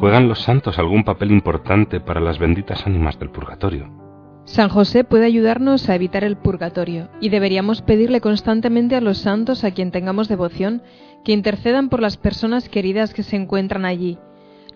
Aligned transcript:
¿Juegan 0.00 0.28
los 0.28 0.40
santos 0.40 0.78
algún 0.78 1.04
papel 1.04 1.30
importante 1.30 2.00
para 2.00 2.22
las 2.22 2.38
benditas 2.38 2.86
ánimas 2.86 3.18
del 3.18 3.28
purgatorio? 3.28 3.90
San 4.44 4.70
José 4.70 5.04
puede 5.04 5.26
ayudarnos 5.26 5.90
a 5.90 5.94
evitar 5.94 6.24
el 6.24 6.38
purgatorio 6.38 7.10
y 7.20 7.28
deberíamos 7.28 7.82
pedirle 7.82 8.22
constantemente 8.22 8.96
a 8.96 9.02
los 9.02 9.18
santos 9.18 9.62
a 9.62 9.72
quien 9.72 9.90
tengamos 9.90 10.26
devoción 10.26 10.82
que 11.22 11.32
intercedan 11.32 11.90
por 11.90 12.00
las 12.00 12.16
personas 12.16 12.70
queridas 12.70 13.12
que 13.12 13.22
se 13.22 13.36
encuentran 13.36 13.84
allí. 13.84 14.16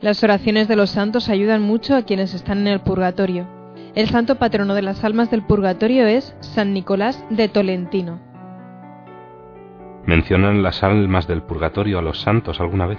Las 0.02 0.22
oraciones 0.22 0.68
de 0.68 0.76
los 0.76 0.90
santos 0.90 1.30
ayudan 1.30 1.62
mucho 1.62 1.96
a 1.96 2.02
quienes 2.02 2.34
están 2.34 2.58
en 2.58 2.66
el 2.66 2.80
purgatorio. 2.80 3.48
El 3.94 4.10
santo 4.10 4.34
patrono 4.34 4.74
de 4.74 4.82
las 4.82 5.04
almas 5.04 5.30
del 5.30 5.42
purgatorio 5.42 6.06
es 6.06 6.36
San 6.40 6.74
Nicolás 6.74 7.24
de 7.30 7.48
Tolentino. 7.48 8.20
¿Mencionan 10.04 10.62
las 10.62 10.82
almas 10.82 11.26
del 11.26 11.42
purgatorio 11.42 11.98
a 11.98 12.02
los 12.02 12.20
santos 12.20 12.60
alguna 12.60 12.84
vez? 12.84 12.98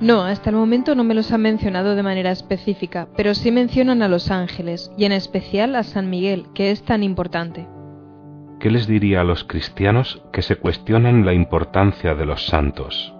No, 0.00 0.22
hasta 0.22 0.48
el 0.48 0.56
momento 0.56 0.94
no 0.94 1.04
me 1.04 1.12
los 1.12 1.30
han 1.30 1.42
mencionado 1.42 1.94
de 1.94 2.02
manera 2.02 2.30
específica, 2.30 3.08
pero 3.16 3.34
sí 3.34 3.50
mencionan 3.50 4.00
a 4.00 4.08
los 4.08 4.30
ángeles, 4.30 4.90
y 4.96 5.04
en 5.04 5.12
especial 5.12 5.76
a 5.76 5.82
San 5.82 6.08
Miguel, 6.08 6.46
que 6.54 6.70
es 6.70 6.82
tan 6.82 7.02
importante. 7.02 7.68
¿Qué 8.60 8.70
les 8.70 8.86
diría 8.86 9.20
a 9.20 9.24
los 9.24 9.44
cristianos 9.44 10.22
que 10.32 10.40
se 10.40 10.56
cuestionan 10.56 11.26
la 11.26 11.34
importancia 11.34 12.14
de 12.14 12.24
los 12.24 12.46
santos? 12.46 13.14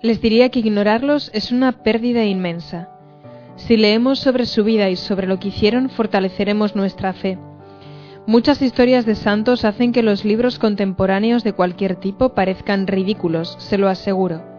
Les 0.00 0.20
diría 0.20 0.48
que 0.50 0.60
ignorarlos 0.60 1.30
es 1.34 1.50
una 1.50 1.72
pérdida 1.72 2.24
inmensa. 2.24 2.88
Si 3.56 3.76
leemos 3.76 4.20
sobre 4.20 4.46
su 4.46 4.62
vida 4.62 4.88
y 4.90 4.96
sobre 4.96 5.26
lo 5.26 5.40
que 5.40 5.48
hicieron, 5.48 5.88
fortaleceremos 5.88 6.76
nuestra 6.76 7.14
fe. 7.14 7.36
Muchas 8.28 8.62
historias 8.62 9.06
de 9.06 9.16
santos 9.16 9.64
hacen 9.64 9.92
que 9.92 10.02
los 10.02 10.24
libros 10.24 10.60
contemporáneos 10.60 11.42
de 11.42 11.52
cualquier 11.52 11.96
tipo 11.96 12.34
parezcan 12.34 12.86
ridículos, 12.86 13.56
se 13.58 13.78
lo 13.78 13.88
aseguro. 13.88 14.55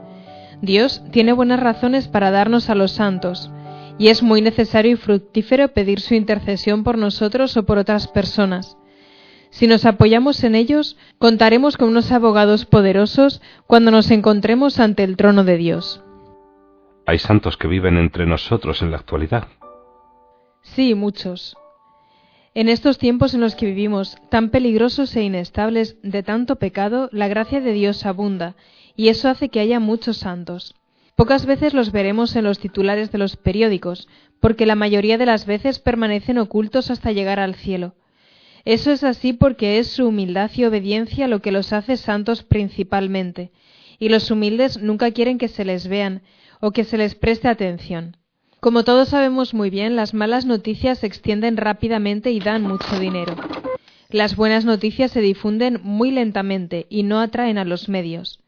Dios 0.61 1.03
tiene 1.11 1.33
buenas 1.33 1.59
razones 1.59 2.07
para 2.07 2.31
darnos 2.31 2.69
a 2.69 2.75
los 2.75 2.91
santos, 2.91 3.51
y 3.97 4.09
es 4.09 4.23
muy 4.23 4.41
necesario 4.41 4.93
y 4.93 4.95
fructífero 4.95 5.69
pedir 5.69 5.99
su 5.99 6.13
intercesión 6.13 6.83
por 6.83 6.97
nosotros 6.97 7.55
o 7.57 7.65
por 7.65 7.77
otras 7.77 8.07
personas. 8.07 8.77
Si 9.49 9.67
nos 9.67 9.85
apoyamos 9.85 10.43
en 10.43 10.55
ellos, 10.55 10.97
contaremos 11.19 11.77
con 11.77 11.89
unos 11.89 12.11
abogados 12.11 12.65
poderosos 12.65 13.41
cuando 13.65 13.91
nos 13.91 14.11
encontremos 14.11 14.79
ante 14.79 15.03
el 15.03 15.15
trono 15.15 15.43
de 15.43 15.57
Dios. 15.57 16.03
¿Hay 17.05 17.19
santos 17.19 17.55
que 17.55 17.67
viven 17.67 17.97
entre 17.97 18.25
nosotros 18.25 18.81
en 18.81 18.91
la 18.91 18.97
actualidad? 18.97 19.47
Sí, 20.61 20.93
muchos. 20.93 21.55
En 22.57 22.69
estos 22.69 22.97
tiempos 22.97 23.35
en 23.35 23.41
los 23.41 23.53
que 23.53 23.67
vivimos, 23.67 24.17
tan 24.31 24.49
peligrosos 24.49 25.15
e 25.15 25.21
inestables 25.21 25.95
de 26.01 26.23
tanto 26.23 26.55
pecado, 26.55 27.07
la 27.11 27.27
gracia 27.27 27.61
de 27.61 27.71
Dios 27.71 28.03
abunda 28.03 28.55
y 28.95 29.09
eso 29.09 29.29
hace 29.29 29.49
que 29.49 29.59
haya 29.59 29.79
muchos 29.79 30.17
santos. 30.17 30.73
Pocas 31.15 31.45
veces 31.45 31.75
los 31.75 31.91
veremos 31.91 32.35
en 32.35 32.45
los 32.45 32.57
titulares 32.57 33.11
de 33.11 33.19
los 33.19 33.35
periódicos, 33.37 34.07
porque 34.39 34.65
la 34.65 34.73
mayoría 34.73 35.19
de 35.19 35.27
las 35.27 35.45
veces 35.45 35.77
permanecen 35.77 36.39
ocultos 36.39 36.89
hasta 36.89 37.11
llegar 37.11 37.39
al 37.39 37.53
cielo. 37.53 37.93
Eso 38.65 38.89
es 38.89 39.03
así 39.03 39.33
porque 39.33 39.77
es 39.77 39.89
su 39.89 40.07
humildad 40.07 40.49
y 40.55 40.65
obediencia 40.65 41.27
lo 41.27 41.43
que 41.43 41.51
los 41.51 41.73
hace 41.73 41.95
santos 41.95 42.41
principalmente, 42.41 43.51
y 43.99 44.09
los 44.09 44.31
humildes 44.31 44.81
nunca 44.81 45.11
quieren 45.11 45.37
que 45.37 45.47
se 45.47 45.63
les 45.63 45.87
vean 45.87 46.23
o 46.59 46.71
que 46.71 46.85
se 46.85 46.97
les 46.97 47.13
preste 47.13 47.49
atención. 47.49 48.17
Como 48.59 48.83
todos 48.83 49.09
sabemos 49.09 49.53
muy 49.53 49.69
bien, 49.69 49.95
las 49.95 50.13
malas 50.13 50.45
noticias 50.45 50.99
se 50.99 51.07
extienden 51.07 51.57
rápidamente 51.57 52.31
y 52.31 52.39
dan 52.39 52.63
mucho 52.63 52.99
dinero. 52.99 53.35
Las 54.09 54.35
buenas 54.35 54.65
noticias 54.65 55.11
se 55.11 55.21
difunden 55.21 55.79
muy 55.83 56.11
lentamente 56.11 56.87
y 56.89 57.03
no 57.03 57.19
atraen 57.19 57.57
a 57.57 57.65
los 57.65 57.87
medios. 57.87 58.39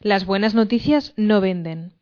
Las 0.00 0.24
buenas 0.24 0.54
noticias 0.54 1.12
no 1.16 1.40
venden. 1.40 1.92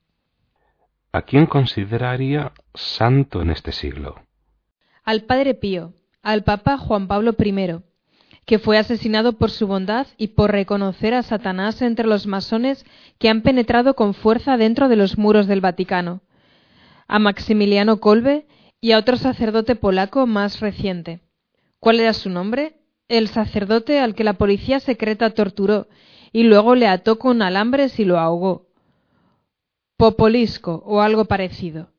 ¿A 1.10 1.22
quién 1.22 1.47
consideraría 1.47 2.52
santo 2.75 3.42
en 3.42 3.50
este 3.50 3.72
siglo? 3.72 4.22
Al 5.04 5.22
Padre 5.22 5.54
Pío, 5.54 5.94
al 6.22 6.44
Papa 6.44 6.78
Juan 6.78 7.08
Pablo 7.08 7.34
I, 7.38 7.81
que 8.47 8.58
fue 8.58 8.78
asesinado 8.78 9.34
por 9.34 9.50
su 9.50 9.66
bondad 9.66 10.06
y 10.16 10.28
por 10.28 10.52
reconocer 10.52 11.12
a 11.14 11.22
Satanás 11.22 11.82
entre 11.82 12.06
los 12.06 12.26
masones 12.26 12.86
que 13.19 13.28
han 13.28 13.42
penetrado 13.42 13.94
con 13.94 14.14
fuerza 14.14 14.56
dentro 14.56 14.88
de 14.88 14.97
los 14.97 15.19
muros 15.19 15.47
del 15.47 15.60
Vaticano, 15.60 16.22
a 17.12 17.18
Maximiliano 17.18 18.00
Kolbe 18.00 18.46
y 18.80 18.92
a 18.92 18.98
otro 18.98 19.18
sacerdote 19.18 19.76
polaco 19.76 20.26
más 20.26 20.60
reciente. 20.60 21.20
¿Cuál 21.78 22.00
era 22.00 22.14
su 22.14 22.30
nombre? 22.30 22.80
El 23.06 23.28
sacerdote 23.28 24.00
al 24.00 24.14
que 24.14 24.24
la 24.24 24.32
policía 24.32 24.80
secreta 24.80 25.28
torturó 25.28 25.88
y 26.32 26.44
luego 26.44 26.74
le 26.74 26.88
ató 26.88 27.18
con 27.18 27.42
alambres 27.42 28.00
y 28.00 28.06
lo 28.06 28.18
ahogó. 28.18 28.70
Popolisco 29.98 30.82
o 30.86 31.02
algo 31.02 31.26
parecido. 31.26 31.90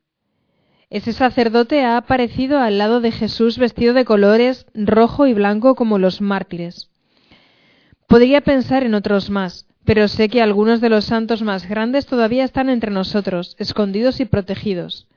Ese 0.89 1.13
sacerdote 1.13 1.85
ha 1.85 1.97
aparecido 1.97 2.57
al 2.57 2.79
lado 2.79 2.99
de 2.99 3.11
Jesús 3.11 3.59
vestido 3.59 3.93
de 3.93 4.05
colores 4.05 4.65
rojo 4.73 5.27
y 5.27 5.35
blanco 5.35 5.75
como 5.75 5.99
los 5.99 6.21
mártires. 6.21 6.89
Podría 8.07 8.41
pensar 8.41 8.81
en 8.81 8.95
otros 8.95 9.29
más, 9.29 9.67
pero 9.85 10.07
sé 10.07 10.29
que 10.29 10.41
algunos 10.41 10.81
de 10.81 10.89
los 10.89 11.05
santos 11.05 11.41
más 11.41 11.67
grandes 11.67 12.05
todavía 12.05 12.43
están 12.43 12.69
entre 12.69 12.91
nosotros, 12.91 13.55
escondidos 13.59 14.19
y 14.19 14.25
protegidos. 14.25 15.07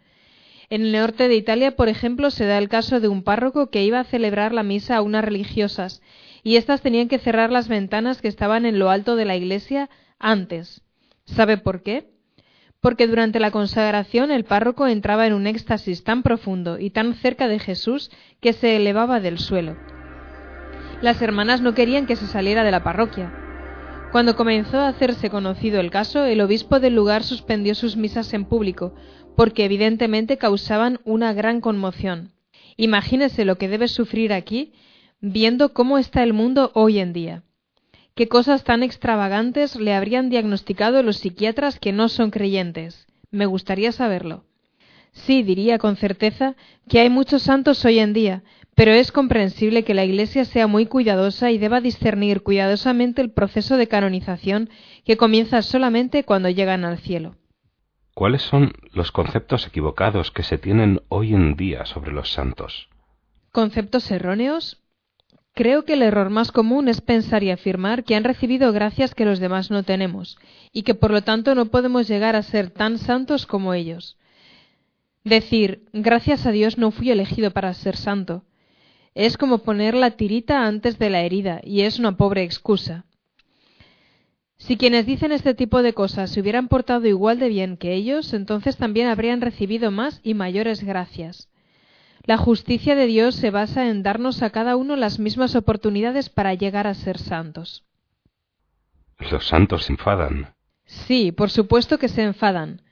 En 0.69 0.82
el 0.82 0.93
norte 0.93 1.28
de 1.28 1.37
Italia, 1.37 1.77
por 1.77 1.88
ejemplo, 1.88 2.31
se 2.31 2.44
da 2.44 2.59
el 2.59 2.69
caso 2.69 2.99
de 2.99 3.09
un 3.09 3.22
párroco 3.22 3.71
que 3.71 3.84
iba 3.84 4.00
a 4.00 4.04
celebrar 4.04 4.53
la 4.53 4.65
misa 4.65 4.97
a 4.97 5.03
unas 5.03 5.25
religiosas 5.25 6.03
y 6.43 6.56
éstas 6.56 6.82
tenían 6.82 7.09
que 7.09 7.19
cerrar 7.19 7.53
las 7.53 7.69
ventanas 7.69 8.21
que 8.21 8.28
estaban 8.28 8.66
en 8.66 8.78
lo 8.78 8.91
alto 8.91 9.15
de 9.15 9.25
la 9.25 9.37
iglesia 9.37 9.88
antes. 10.19 10.83
¿Sabe 11.25 11.56
por 11.56 11.83
qué? 11.83 12.10
Porque 12.81 13.06
durante 13.06 13.38
la 13.41 13.53
consagración 13.53 14.31
el 14.33 14.44
párroco 14.44 14.87
entraba 14.88 15.27
en 15.27 15.34
un 15.34 15.47
éxtasis 15.47 16.03
tan 16.03 16.22
profundo 16.22 16.78
y 16.78 16.91
tan 16.91 17.15
cerca 17.15 17.47
de 17.47 17.59
Jesús 17.60 18.10
que 18.41 18.53
se 18.53 18.77
elevaba 18.77 19.21
del 19.21 19.38
suelo. 19.38 19.77
Las 21.00 21.22
hermanas 21.22 21.60
no 21.60 21.75
querían 21.75 22.06
que 22.06 22.16
se 22.16 22.27
saliera 22.27 22.65
de 22.65 22.71
la 22.71 22.83
parroquia. 22.83 23.45
Cuando 24.16 24.34
comenzó 24.34 24.78
a 24.78 24.88
hacerse 24.88 25.28
conocido 25.28 25.78
el 25.78 25.91
caso, 25.91 26.25
el 26.25 26.41
obispo 26.41 26.81
del 26.81 26.94
lugar 26.94 27.22
suspendió 27.22 27.75
sus 27.75 27.99
misas 27.99 28.32
en 28.32 28.47
público, 28.47 28.94
porque 29.37 29.66
evidentemente 29.66 30.38
causaban 30.38 31.00
una 31.04 31.34
gran 31.34 31.60
conmoción. 31.60 32.32
Imagínese 32.78 33.44
lo 33.44 33.59
que 33.59 33.69
debe 33.69 33.88
sufrir 33.88 34.32
aquí 34.32 34.72
viendo 35.21 35.75
cómo 35.75 35.99
está 35.99 36.22
el 36.22 36.32
mundo 36.32 36.71
hoy 36.72 36.99
en 36.99 37.12
día. 37.12 37.43
¿Qué 38.15 38.27
cosas 38.27 38.65
tan 38.65 38.82
extravagantes 38.82 39.77
le 39.77 39.92
habrían 39.92 40.30
diagnosticado 40.30 41.03
los 41.03 41.19
psiquiatras 41.19 41.78
que 41.78 41.92
no 41.92 42.09
son 42.09 42.30
creyentes? 42.30 43.07
Me 43.30 43.45
gustaría 43.45 43.92
saberlo. 43.92 44.45
Sí, 45.12 45.42
diría 45.42 45.77
con 45.77 45.97
certeza 45.97 46.57
que 46.89 47.01
hay 47.01 47.10
muchos 47.10 47.42
santos 47.42 47.84
hoy 47.84 47.98
en 47.98 48.15
día, 48.15 48.45
pero 48.76 48.92
es 48.92 49.10
comprensible 49.10 49.84
que 49.84 49.94
la 49.94 50.04
Iglesia 50.04 50.44
sea 50.44 50.66
muy 50.66 50.84
cuidadosa 50.84 51.50
y 51.50 51.56
deba 51.56 51.80
discernir 51.80 52.42
cuidadosamente 52.42 53.22
el 53.22 53.30
proceso 53.30 53.78
de 53.78 53.88
canonización 53.88 54.68
que 55.06 55.16
comienza 55.16 55.62
solamente 55.62 56.24
cuando 56.24 56.50
llegan 56.50 56.84
al 56.84 56.98
cielo. 56.98 57.36
¿Cuáles 58.12 58.42
son 58.42 58.74
los 58.92 59.12
conceptos 59.12 59.66
equivocados 59.66 60.30
que 60.30 60.42
se 60.42 60.58
tienen 60.58 61.00
hoy 61.08 61.32
en 61.32 61.56
día 61.56 61.86
sobre 61.86 62.12
los 62.12 62.30
santos? 62.30 62.90
¿Conceptos 63.50 64.10
erróneos? 64.10 64.82
Creo 65.54 65.86
que 65.86 65.94
el 65.94 66.02
error 66.02 66.28
más 66.28 66.52
común 66.52 66.88
es 66.88 67.00
pensar 67.00 67.42
y 67.42 67.50
afirmar 67.50 68.04
que 68.04 68.14
han 68.14 68.24
recibido 68.24 68.74
gracias 68.74 69.14
que 69.14 69.24
los 69.24 69.40
demás 69.40 69.70
no 69.70 69.84
tenemos, 69.84 70.36
y 70.70 70.82
que 70.82 70.94
por 70.94 71.12
lo 71.12 71.22
tanto 71.22 71.54
no 71.54 71.66
podemos 71.66 72.08
llegar 72.08 72.36
a 72.36 72.42
ser 72.42 72.68
tan 72.68 72.98
santos 72.98 73.46
como 73.46 73.72
ellos. 73.72 74.18
Decir, 75.24 75.86
gracias 75.94 76.44
a 76.44 76.50
Dios 76.50 76.76
no 76.76 76.90
fui 76.90 77.10
elegido 77.10 77.52
para 77.52 77.72
ser 77.72 77.96
santo, 77.96 78.44
es 79.16 79.39
como 79.39 79.59
poner 79.59 79.95
la 79.95 80.10
tirita 80.10 80.66
antes 80.66 80.98
de 80.98 81.09
la 81.09 81.22
herida, 81.22 81.63
y 81.65 81.80
es 81.80 81.98
una 81.98 82.18
pobre 82.18 82.42
excusa. 82.42 83.07
Si 84.59 84.77
quienes 84.77 85.07
dicen 85.07 85.33
este 85.33 85.54
tipo 85.54 85.83
de 85.83 85.95
cosas 85.95 86.30
se 86.30 86.41
hubieran 86.41 86.68
portado 86.68 87.07
igual 87.07 87.39
de 87.39 87.48
bien 87.48 87.78
que 87.78 87.95
ellos, 87.95 88.34
entonces 88.34 88.77
también 88.77 89.09
habrían 89.09 89.41
recibido 89.41 89.91
más 89.91 90.21
y 90.22 90.34
mayores 90.34 90.84
gracias. 90.84 91.48
La 92.24 92.36
justicia 92.36 92.95
de 92.95 93.07
Dios 93.07 93.36
se 93.36 93.51
basa 93.51 93.89
en 93.89 94.03
darnos 94.03 94.42
a 94.42 94.51
cada 94.51 94.77
uno 94.77 94.97
las 94.97 95.19
mismas 95.19 95.54
oportunidades 95.54 96.28
para 96.28 96.53
llegar 96.53 96.86
a 96.86 96.92
ser 96.92 97.16
santos. 97.16 97.84
Los 99.30 99.47
santos 99.47 99.84
se 99.84 99.92
enfadan. 99.92 100.54
Sí, 100.84 101.33
por 101.33 101.48
supuesto 101.48 101.98
que 101.98 102.09
se 102.09 102.22
enfadan, 102.22 102.83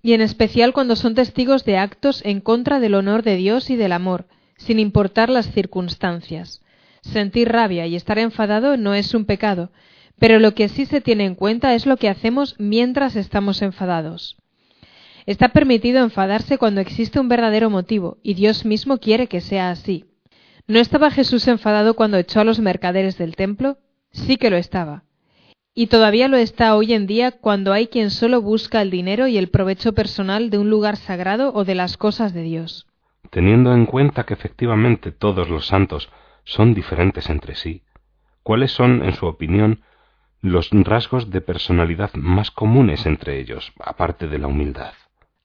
y 0.00 0.14
en 0.14 0.22
especial 0.22 0.72
cuando 0.72 0.96
son 0.96 1.14
testigos 1.14 1.66
de 1.66 1.76
actos 1.76 2.24
en 2.24 2.40
contra 2.40 2.80
del 2.80 2.94
honor 2.94 3.22
de 3.22 3.36
Dios 3.36 3.68
y 3.68 3.76
del 3.76 3.92
amor, 3.92 4.26
sin 4.56 4.78
importar 4.78 5.30
las 5.30 5.50
circunstancias. 5.50 6.62
Sentir 7.02 7.50
rabia 7.50 7.86
y 7.86 7.96
estar 7.96 8.18
enfadado 8.18 8.76
no 8.76 8.94
es 8.94 9.14
un 9.14 9.24
pecado, 9.24 9.70
pero 10.18 10.38
lo 10.38 10.54
que 10.54 10.68
sí 10.68 10.86
se 10.86 11.00
tiene 11.00 11.24
en 11.24 11.34
cuenta 11.34 11.74
es 11.74 11.86
lo 11.86 11.96
que 11.96 12.08
hacemos 12.08 12.54
mientras 12.58 13.16
estamos 13.16 13.62
enfadados. 13.62 14.36
Está 15.26 15.48
permitido 15.48 16.02
enfadarse 16.02 16.58
cuando 16.58 16.80
existe 16.80 17.18
un 17.18 17.28
verdadero 17.28 17.70
motivo, 17.70 18.18
y 18.22 18.34
Dios 18.34 18.64
mismo 18.64 18.98
quiere 18.98 19.26
que 19.26 19.40
sea 19.40 19.70
así. 19.70 20.04
¿No 20.66 20.78
estaba 20.78 21.10
Jesús 21.10 21.46
enfadado 21.48 21.94
cuando 21.94 22.16
echó 22.16 22.40
a 22.40 22.44
los 22.44 22.58
mercaderes 22.58 23.18
del 23.18 23.36
templo? 23.36 23.78
Sí 24.12 24.36
que 24.36 24.50
lo 24.50 24.56
estaba. 24.56 25.04
Y 25.74 25.88
todavía 25.88 26.28
lo 26.28 26.36
está 26.36 26.76
hoy 26.76 26.92
en 26.92 27.06
día 27.06 27.32
cuando 27.32 27.72
hay 27.72 27.88
quien 27.88 28.10
solo 28.10 28.40
busca 28.40 28.80
el 28.80 28.90
dinero 28.90 29.26
y 29.26 29.36
el 29.36 29.48
provecho 29.48 29.92
personal 29.92 30.48
de 30.48 30.58
un 30.58 30.70
lugar 30.70 30.96
sagrado 30.96 31.52
o 31.52 31.64
de 31.64 31.74
las 31.74 31.96
cosas 31.96 32.32
de 32.32 32.42
Dios. 32.42 32.86
Teniendo 33.34 33.74
en 33.74 33.86
cuenta 33.86 34.22
que 34.22 34.34
efectivamente 34.34 35.10
todos 35.10 35.48
los 35.48 35.66
santos 35.66 36.08
son 36.44 36.72
diferentes 36.72 37.28
entre 37.28 37.56
sí, 37.56 37.82
¿cuáles 38.44 38.70
son, 38.70 39.02
en 39.02 39.12
su 39.14 39.26
opinión, 39.26 39.82
los 40.40 40.70
rasgos 40.70 41.30
de 41.30 41.40
personalidad 41.40 42.14
más 42.14 42.52
comunes 42.52 43.06
entre 43.06 43.40
ellos, 43.40 43.72
aparte 43.80 44.28
de 44.28 44.38
la 44.38 44.46
humildad? 44.46 44.92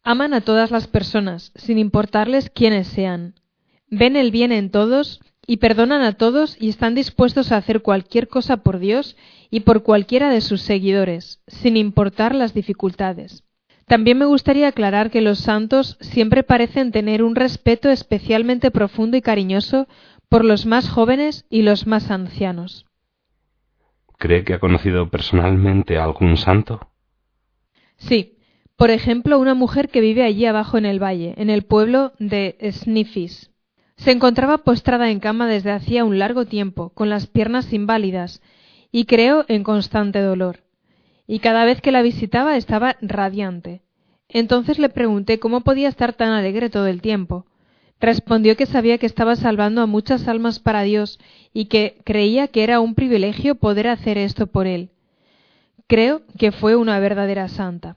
Aman 0.04 0.36
a 0.36 0.42
todas 0.42 0.70
las 0.70 0.86
personas, 0.86 1.52
sin 1.56 1.80
importarles 1.80 2.52
quiénes 2.52 2.86
sean. 2.90 3.34
Ven 3.88 4.16
el 4.16 4.30
bien 4.30 4.52
en 4.52 4.70
todos 4.70 5.20
y 5.48 5.58
perdonan 5.58 6.04
a 6.04 6.14
todos 6.14 6.58
y 6.62 6.70
están 6.70 6.94
dispuestos 6.94 7.52
a 7.52 7.58
hacer 7.58 7.82
cualquier 7.82 8.28
cosa 8.28 8.58
por 8.58 8.78
Dios 8.78 9.18
y 9.50 9.62
por 9.62 9.82
cualquiera 9.82 10.30
de 10.30 10.42
sus 10.42 10.62
seguidores, 10.62 11.42
sin 11.48 11.76
importar 11.76 12.36
las 12.36 12.54
dificultades. 12.54 13.44
También 13.90 14.20
me 14.20 14.26
gustaría 14.26 14.68
aclarar 14.68 15.10
que 15.10 15.20
los 15.20 15.40
santos 15.40 15.98
siempre 16.00 16.44
parecen 16.44 16.92
tener 16.92 17.24
un 17.24 17.34
respeto 17.34 17.90
especialmente 17.90 18.70
profundo 18.70 19.18
y 19.18 19.22
cariñoso 19.24 19.88
por 20.30 20.46
los 20.46 20.68
más 20.68 20.88
jóvenes 20.88 21.48
y 21.50 21.64
los 21.64 21.88
más 21.88 22.12
ancianos. 22.12 22.86
¿Cree 24.20 24.44
que 24.44 24.54
ha 24.54 24.60
conocido 24.60 25.10
personalmente 25.10 25.98
a 25.98 26.04
algún 26.04 26.38
santo? 26.38 26.92
Sí, 27.98 28.38
por 28.76 28.92
ejemplo, 28.92 29.40
una 29.40 29.56
mujer 29.56 29.90
que 29.90 30.02
vive 30.02 30.22
allí 30.22 30.46
abajo 30.46 30.78
en 30.78 30.86
el 30.86 31.02
valle, 31.02 31.34
en 31.38 31.50
el 31.50 31.64
pueblo 31.64 32.14
de 32.20 32.58
Sniffis. 32.72 33.50
Se 33.98 34.12
encontraba 34.12 34.60
postrada 34.60 35.10
en 35.10 35.20
cama 35.20 35.48
desde 35.48 35.72
hacía 35.72 36.06
un 36.06 36.20
largo 36.20 36.46
tiempo, 36.46 36.90
con 36.90 37.10
las 37.10 37.26
piernas 37.26 37.74
inválidas, 37.74 38.44
y 38.92 39.06
creo 39.06 39.46
en 39.48 39.64
constante 39.64 40.22
dolor. 40.22 40.60
Y 41.32 41.42
cada 41.42 41.64
vez 41.64 41.80
que 41.80 41.92
la 41.92 42.02
visitaba 42.02 42.58
estaba 42.58 42.96
radiante. 43.02 43.84
Entonces 44.30 44.80
le 44.80 44.90
pregunté 44.90 45.38
cómo 45.40 45.62
podía 45.62 45.88
estar 45.88 46.14
tan 46.14 46.32
alegre 46.32 46.72
todo 46.72 46.88
el 46.88 47.04
tiempo. 47.04 47.46
Respondió 48.00 48.58
que 48.58 48.66
sabía 48.66 48.98
que 48.98 49.06
estaba 49.06 49.36
salvando 49.36 49.84
a 49.84 49.86
muchas 49.86 50.28
almas 50.28 50.58
para 50.58 50.82
Dios 50.82 51.20
y 51.54 51.66
que 51.66 52.02
creía 52.04 52.48
que 52.48 52.64
era 52.64 52.80
un 52.80 52.96
privilegio 52.96 53.54
poder 53.54 53.90
hacer 53.90 54.18
esto 54.18 54.48
por 54.48 54.66
él. 54.66 54.90
Creo 55.86 56.24
que 56.40 56.52
fue 56.52 56.76
una 56.76 56.98
verdadera 56.98 57.48
santa. 57.48 57.96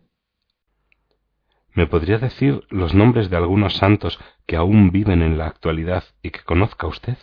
¿Me 1.72 1.86
podría 1.86 2.18
decir 2.18 2.64
los 2.68 2.92
nombres 2.92 3.30
de 3.30 3.38
algunos 3.38 3.78
santos 3.78 4.20
que 4.44 4.56
aún 4.56 4.90
viven 4.90 5.22
en 5.22 5.38
la 5.38 5.46
actualidad 5.46 6.04
y 6.22 6.32
que 6.32 6.40
conozca 6.40 6.86
usted? 6.86 7.16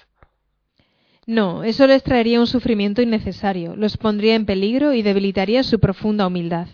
No, 1.30 1.64
eso 1.64 1.86
les 1.86 2.02
traería 2.02 2.40
un 2.40 2.48
sufrimiento 2.48 3.04
innecesario, 3.04 3.76
los 3.76 3.98
pondría 3.98 4.34
en 4.34 4.48
peligro 4.48 4.94
y 4.94 5.04
debilitaría 5.04 5.62
su 5.62 5.80
profunda 5.80 6.26
humildad. 6.26 6.70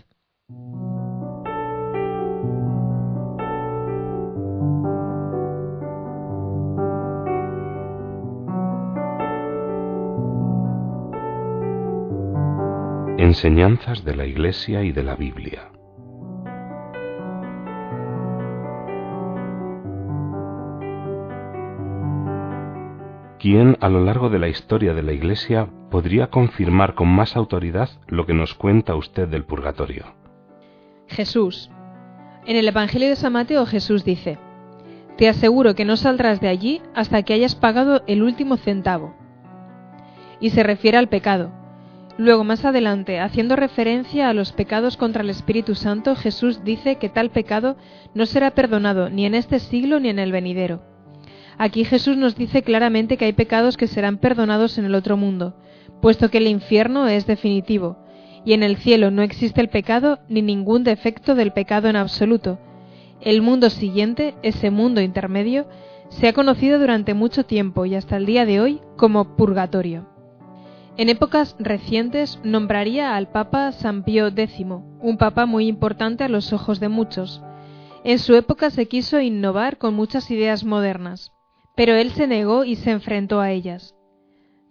Enseñanzas 13.18 14.06
de 14.06 14.16
la 14.16 14.24
Iglesia 14.24 14.82
y 14.82 14.92
de 14.92 15.02
la 15.02 15.16
Biblia. 15.16 15.70
¿Quién 23.48 23.76
a 23.80 23.88
lo 23.88 24.04
largo 24.04 24.28
de 24.28 24.40
la 24.40 24.48
historia 24.48 24.92
de 24.92 25.04
la 25.04 25.12
Iglesia 25.12 25.68
podría 25.88 26.30
confirmar 26.30 26.96
con 26.96 27.06
más 27.06 27.36
autoridad 27.36 27.90
lo 28.08 28.26
que 28.26 28.34
nos 28.34 28.54
cuenta 28.54 28.96
usted 28.96 29.28
del 29.28 29.44
purgatorio? 29.44 30.16
Jesús. 31.06 31.70
En 32.44 32.56
el 32.56 32.66
Evangelio 32.66 33.08
de 33.08 33.14
San 33.14 33.34
Mateo 33.34 33.64
Jesús 33.64 34.04
dice, 34.04 34.36
Te 35.16 35.28
aseguro 35.28 35.76
que 35.76 35.84
no 35.84 35.96
saldrás 35.96 36.40
de 36.40 36.48
allí 36.48 36.82
hasta 36.92 37.22
que 37.22 37.34
hayas 37.34 37.54
pagado 37.54 38.02
el 38.08 38.24
último 38.24 38.56
centavo. 38.56 39.14
Y 40.40 40.50
se 40.50 40.64
refiere 40.64 40.98
al 40.98 41.08
pecado. 41.08 41.52
Luego, 42.18 42.42
más 42.42 42.64
adelante, 42.64 43.20
haciendo 43.20 43.54
referencia 43.54 44.28
a 44.28 44.34
los 44.34 44.50
pecados 44.50 44.96
contra 44.96 45.22
el 45.22 45.30
Espíritu 45.30 45.76
Santo, 45.76 46.16
Jesús 46.16 46.64
dice 46.64 46.96
que 46.96 47.10
tal 47.10 47.30
pecado 47.30 47.76
no 48.12 48.26
será 48.26 48.56
perdonado 48.56 49.08
ni 49.08 49.24
en 49.24 49.36
este 49.36 49.60
siglo 49.60 50.00
ni 50.00 50.08
en 50.08 50.18
el 50.18 50.32
venidero. 50.32 50.95
Aquí 51.58 51.84
Jesús 51.84 52.16
nos 52.16 52.36
dice 52.36 52.62
claramente 52.62 53.16
que 53.16 53.24
hay 53.24 53.32
pecados 53.32 53.76
que 53.76 53.86
serán 53.86 54.18
perdonados 54.18 54.76
en 54.76 54.84
el 54.84 54.94
otro 54.94 55.16
mundo, 55.16 55.54
puesto 56.02 56.30
que 56.30 56.38
el 56.38 56.48
infierno 56.48 57.08
es 57.08 57.26
definitivo, 57.26 57.96
y 58.44 58.52
en 58.52 58.62
el 58.62 58.76
cielo 58.76 59.10
no 59.10 59.22
existe 59.22 59.60
el 59.62 59.70
pecado 59.70 60.18
ni 60.28 60.42
ningún 60.42 60.84
defecto 60.84 61.34
del 61.34 61.52
pecado 61.52 61.88
en 61.88 61.96
absoluto. 61.96 62.58
El 63.22 63.40
mundo 63.40 63.70
siguiente, 63.70 64.34
ese 64.42 64.70
mundo 64.70 65.00
intermedio, 65.00 65.66
se 66.10 66.28
ha 66.28 66.32
conocido 66.34 66.78
durante 66.78 67.14
mucho 67.14 67.46
tiempo 67.46 67.86
y 67.86 67.94
hasta 67.94 68.18
el 68.18 68.26
día 68.26 68.44
de 68.44 68.60
hoy 68.60 68.80
como 68.96 69.36
purgatorio. 69.36 70.06
En 70.98 71.08
épocas 71.08 71.56
recientes 71.58 72.38
nombraría 72.44 73.16
al 73.16 73.28
Papa 73.28 73.72
San 73.72 74.04
Pío 74.04 74.28
X, 74.28 74.66
un 75.00 75.16
papa 75.18 75.46
muy 75.46 75.66
importante 75.66 76.24
a 76.24 76.28
los 76.28 76.52
ojos 76.52 76.80
de 76.80 76.88
muchos. 76.88 77.42
En 78.04 78.18
su 78.18 78.34
época 78.34 78.70
se 78.70 78.86
quiso 78.86 79.20
innovar 79.20 79.78
con 79.78 79.94
muchas 79.94 80.30
ideas 80.30 80.64
modernas, 80.64 81.32
pero 81.76 81.94
él 81.94 82.10
se 82.12 82.26
negó 82.26 82.64
y 82.64 82.74
se 82.74 82.90
enfrentó 82.90 83.40
a 83.40 83.52
ellas. 83.52 83.94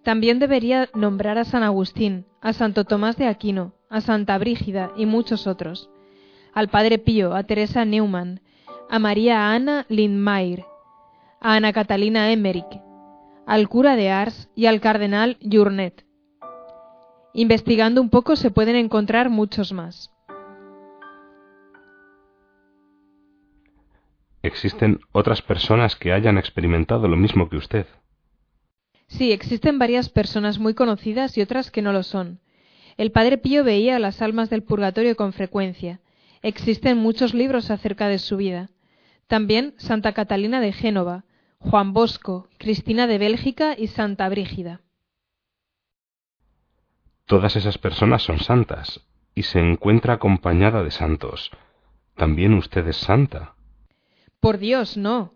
También 0.03 0.39
debería 0.39 0.89
nombrar 0.93 1.37
a 1.37 1.45
San 1.45 1.63
Agustín, 1.63 2.25
a 2.41 2.51
Santo 2.51 2.83
Tomás 2.83 3.15
de 3.15 3.27
Aquino, 3.27 3.73
a 3.89 4.01
Santa 4.01 4.37
Brígida 4.37 4.91
y 4.97 5.05
muchos 5.05 5.47
otros, 5.47 5.89
al 6.53 6.67
Padre 6.67 6.97
Pío, 6.97 7.35
a 7.35 7.43
Teresa 7.43 7.85
Neumann, 7.85 8.41
a 8.89 8.99
María 8.99 9.51
Ana 9.51 9.85
Lindmayr, 9.89 10.63
a 11.39 11.55
Ana 11.55 11.73
Catalina 11.73 12.31
Emmerich, 12.31 12.81
al 13.45 13.69
cura 13.69 13.95
de 13.95 14.09
Ars 14.09 14.49
y 14.55 14.65
al 14.65 14.81
cardenal 14.81 15.37
Journet. 15.41 16.05
Investigando 17.33 18.01
un 18.01 18.09
poco 18.09 18.35
se 18.35 18.49
pueden 18.49 18.75
encontrar 18.75 19.29
muchos 19.29 19.73
más. 19.73 20.14
¿Existen 24.45 24.99
otras 25.11 25.41
personas 25.41 25.95
que 25.95 26.13
hayan 26.13 26.37
experimentado 26.37 27.07
lo 27.07 27.17
mismo 27.17 27.49
que 27.49 27.57
usted? 27.57 27.87
Sí, 29.07 29.31
existen 29.31 29.79
varias 29.79 30.09
personas 30.09 30.59
muy 30.59 30.75
conocidas 30.75 31.35
y 31.37 31.41
otras 31.41 31.71
que 31.71 31.81
no 31.81 31.91
lo 31.91 32.03
son. 32.03 32.39
El 32.95 33.11
Padre 33.11 33.39
Pío 33.39 33.63
veía 33.63 33.97
las 33.97 34.21
almas 34.21 34.51
del 34.51 34.61
purgatorio 34.61 35.15
con 35.15 35.33
frecuencia. 35.33 35.99
Existen 36.43 36.97
muchos 36.97 37.33
libros 37.33 37.71
acerca 37.71 38.07
de 38.07 38.19
su 38.19 38.37
vida. 38.37 38.69
También 39.27 39.73
Santa 39.77 40.13
Catalina 40.13 40.61
de 40.61 40.73
Génova, 40.73 41.25
Juan 41.57 41.93
Bosco, 41.93 42.47
Cristina 42.59 43.07
de 43.07 43.17
Bélgica 43.17 43.75
y 43.75 43.87
Santa 43.87 44.29
Brígida. 44.29 44.81
Todas 47.25 47.55
esas 47.55 47.79
personas 47.79 48.21
son 48.21 48.39
santas 48.39 49.01
y 49.33 49.43
se 49.43 49.59
encuentra 49.59 50.13
acompañada 50.13 50.83
de 50.83 50.91
santos. 50.91 51.49
También 52.15 52.53
usted 52.53 52.87
es 52.87 52.97
santa. 52.97 53.54
Por 54.45 54.59
Dios, 54.59 54.95
no. 54.95 55.33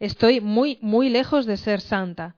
Estoy 0.00 0.40
muy, 0.40 0.76
muy 0.80 1.08
lejos 1.08 1.46
de 1.46 1.56
ser 1.56 1.80
santa. 1.80 2.34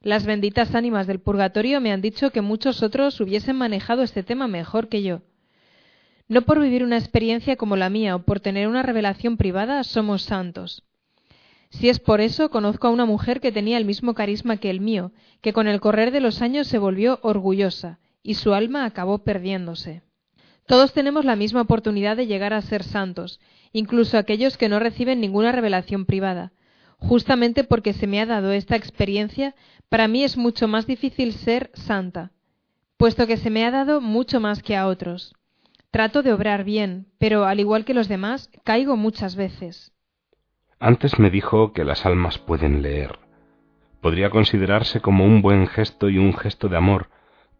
Las 0.00 0.24
benditas 0.24 0.74
ánimas 0.74 1.06
del 1.06 1.20
purgatorio 1.20 1.78
me 1.82 1.92
han 1.92 2.00
dicho 2.00 2.30
que 2.30 2.40
muchos 2.40 2.82
otros 2.82 3.20
hubiesen 3.20 3.56
manejado 3.56 4.02
este 4.02 4.22
tema 4.22 4.48
mejor 4.48 4.88
que 4.88 5.02
yo. 5.02 5.20
No 6.26 6.40
por 6.40 6.58
vivir 6.58 6.82
una 6.82 6.96
experiencia 6.96 7.56
como 7.56 7.76
la 7.76 7.90
mía 7.90 8.16
o 8.16 8.22
por 8.22 8.40
tener 8.40 8.66
una 8.66 8.82
revelación 8.82 9.36
privada 9.36 9.84
somos 9.84 10.22
santos. 10.22 10.84
Si 11.68 11.90
es 11.90 11.98
por 12.00 12.22
eso, 12.22 12.48
conozco 12.48 12.86
a 12.86 12.90
una 12.90 13.04
mujer 13.04 13.42
que 13.42 13.52
tenía 13.52 13.76
el 13.76 13.84
mismo 13.84 14.14
carisma 14.14 14.56
que 14.56 14.70
el 14.70 14.80
mío, 14.80 15.12
que 15.42 15.52
con 15.52 15.68
el 15.68 15.82
correr 15.82 16.12
de 16.12 16.20
los 16.20 16.40
años 16.40 16.66
se 16.66 16.78
volvió 16.78 17.18
orgullosa, 17.20 17.98
y 18.22 18.36
su 18.36 18.54
alma 18.54 18.86
acabó 18.86 19.18
perdiéndose. 19.18 20.00
Todos 20.72 20.94
tenemos 20.94 21.26
la 21.26 21.36
misma 21.36 21.60
oportunidad 21.60 22.16
de 22.16 22.26
llegar 22.26 22.54
a 22.54 22.62
ser 22.62 22.82
santos, 22.82 23.40
incluso 23.74 24.16
aquellos 24.16 24.56
que 24.56 24.70
no 24.70 24.78
reciben 24.78 25.20
ninguna 25.20 25.52
revelación 25.52 26.06
privada. 26.06 26.52
Justamente 26.96 27.62
porque 27.62 27.92
se 27.92 28.06
me 28.06 28.22
ha 28.22 28.24
dado 28.24 28.52
esta 28.52 28.74
experiencia, 28.74 29.54
para 29.90 30.08
mí 30.08 30.24
es 30.24 30.38
mucho 30.38 30.68
más 30.68 30.86
difícil 30.86 31.34
ser 31.34 31.70
santa, 31.74 32.30
puesto 32.96 33.26
que 33.26 33.36
se 33.36 33.50
me 33.50 33.66
ha 33.66 33.70
dado 33.70 34.00
mucho 34.00 34.40
más 34.40 34.62
que 34.62 34.74
a 34.74 34.86
otros. 34.86 35.34
Trato 35.90 36.22
de 36.22 36.32
obrar 36.32 36.64
bien, 36.64 37.04
pero 37.18 37.44
al 37.44 37.60
igual 37.60 37.84
que 37.84 37.92
los 37.92 38.08
demás, 38.08 38.48
caigo 38.64 38.96
muchas 38.96 39.36
veces. 39.36 39.92
Antes 40.78 41.18
me 41.18 41.28
dijo 41.28 41.74
que 41.74 41.84
las 41.84 42.06
almas 42.06 42.38
pueden 42.38 42.80
leer. 42.80 43.18
Podría 44.00 44.30
considerarse 44.30 45.02
como 45.02 45.26
un 45.26 45.42
buen 45.42 45.66
gesto 45.66 46.08
y 46.08 46.16
un 46.16 46.32
gesto 46.32 46.70
de 46.70 46.78
amor 46.78 47.10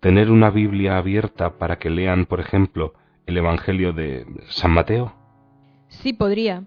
tener 0.03 0.33
una 0.33 0.51
Biblia 0.51 0.97
abierta 0.99 1.59
para 1.59 1.79
que 1.79 1.89
lean, 1.89 2.27
por 2.27 2.41
ejemplo, 2.41 2.95
el 3.27 3.37
Evangelio 3.37 3.93
de 3.93 4.27
San 4.49 4.73
Mateo. 4.73 5.15
Sí, 5.89 6.13
podría. 6.13 6.65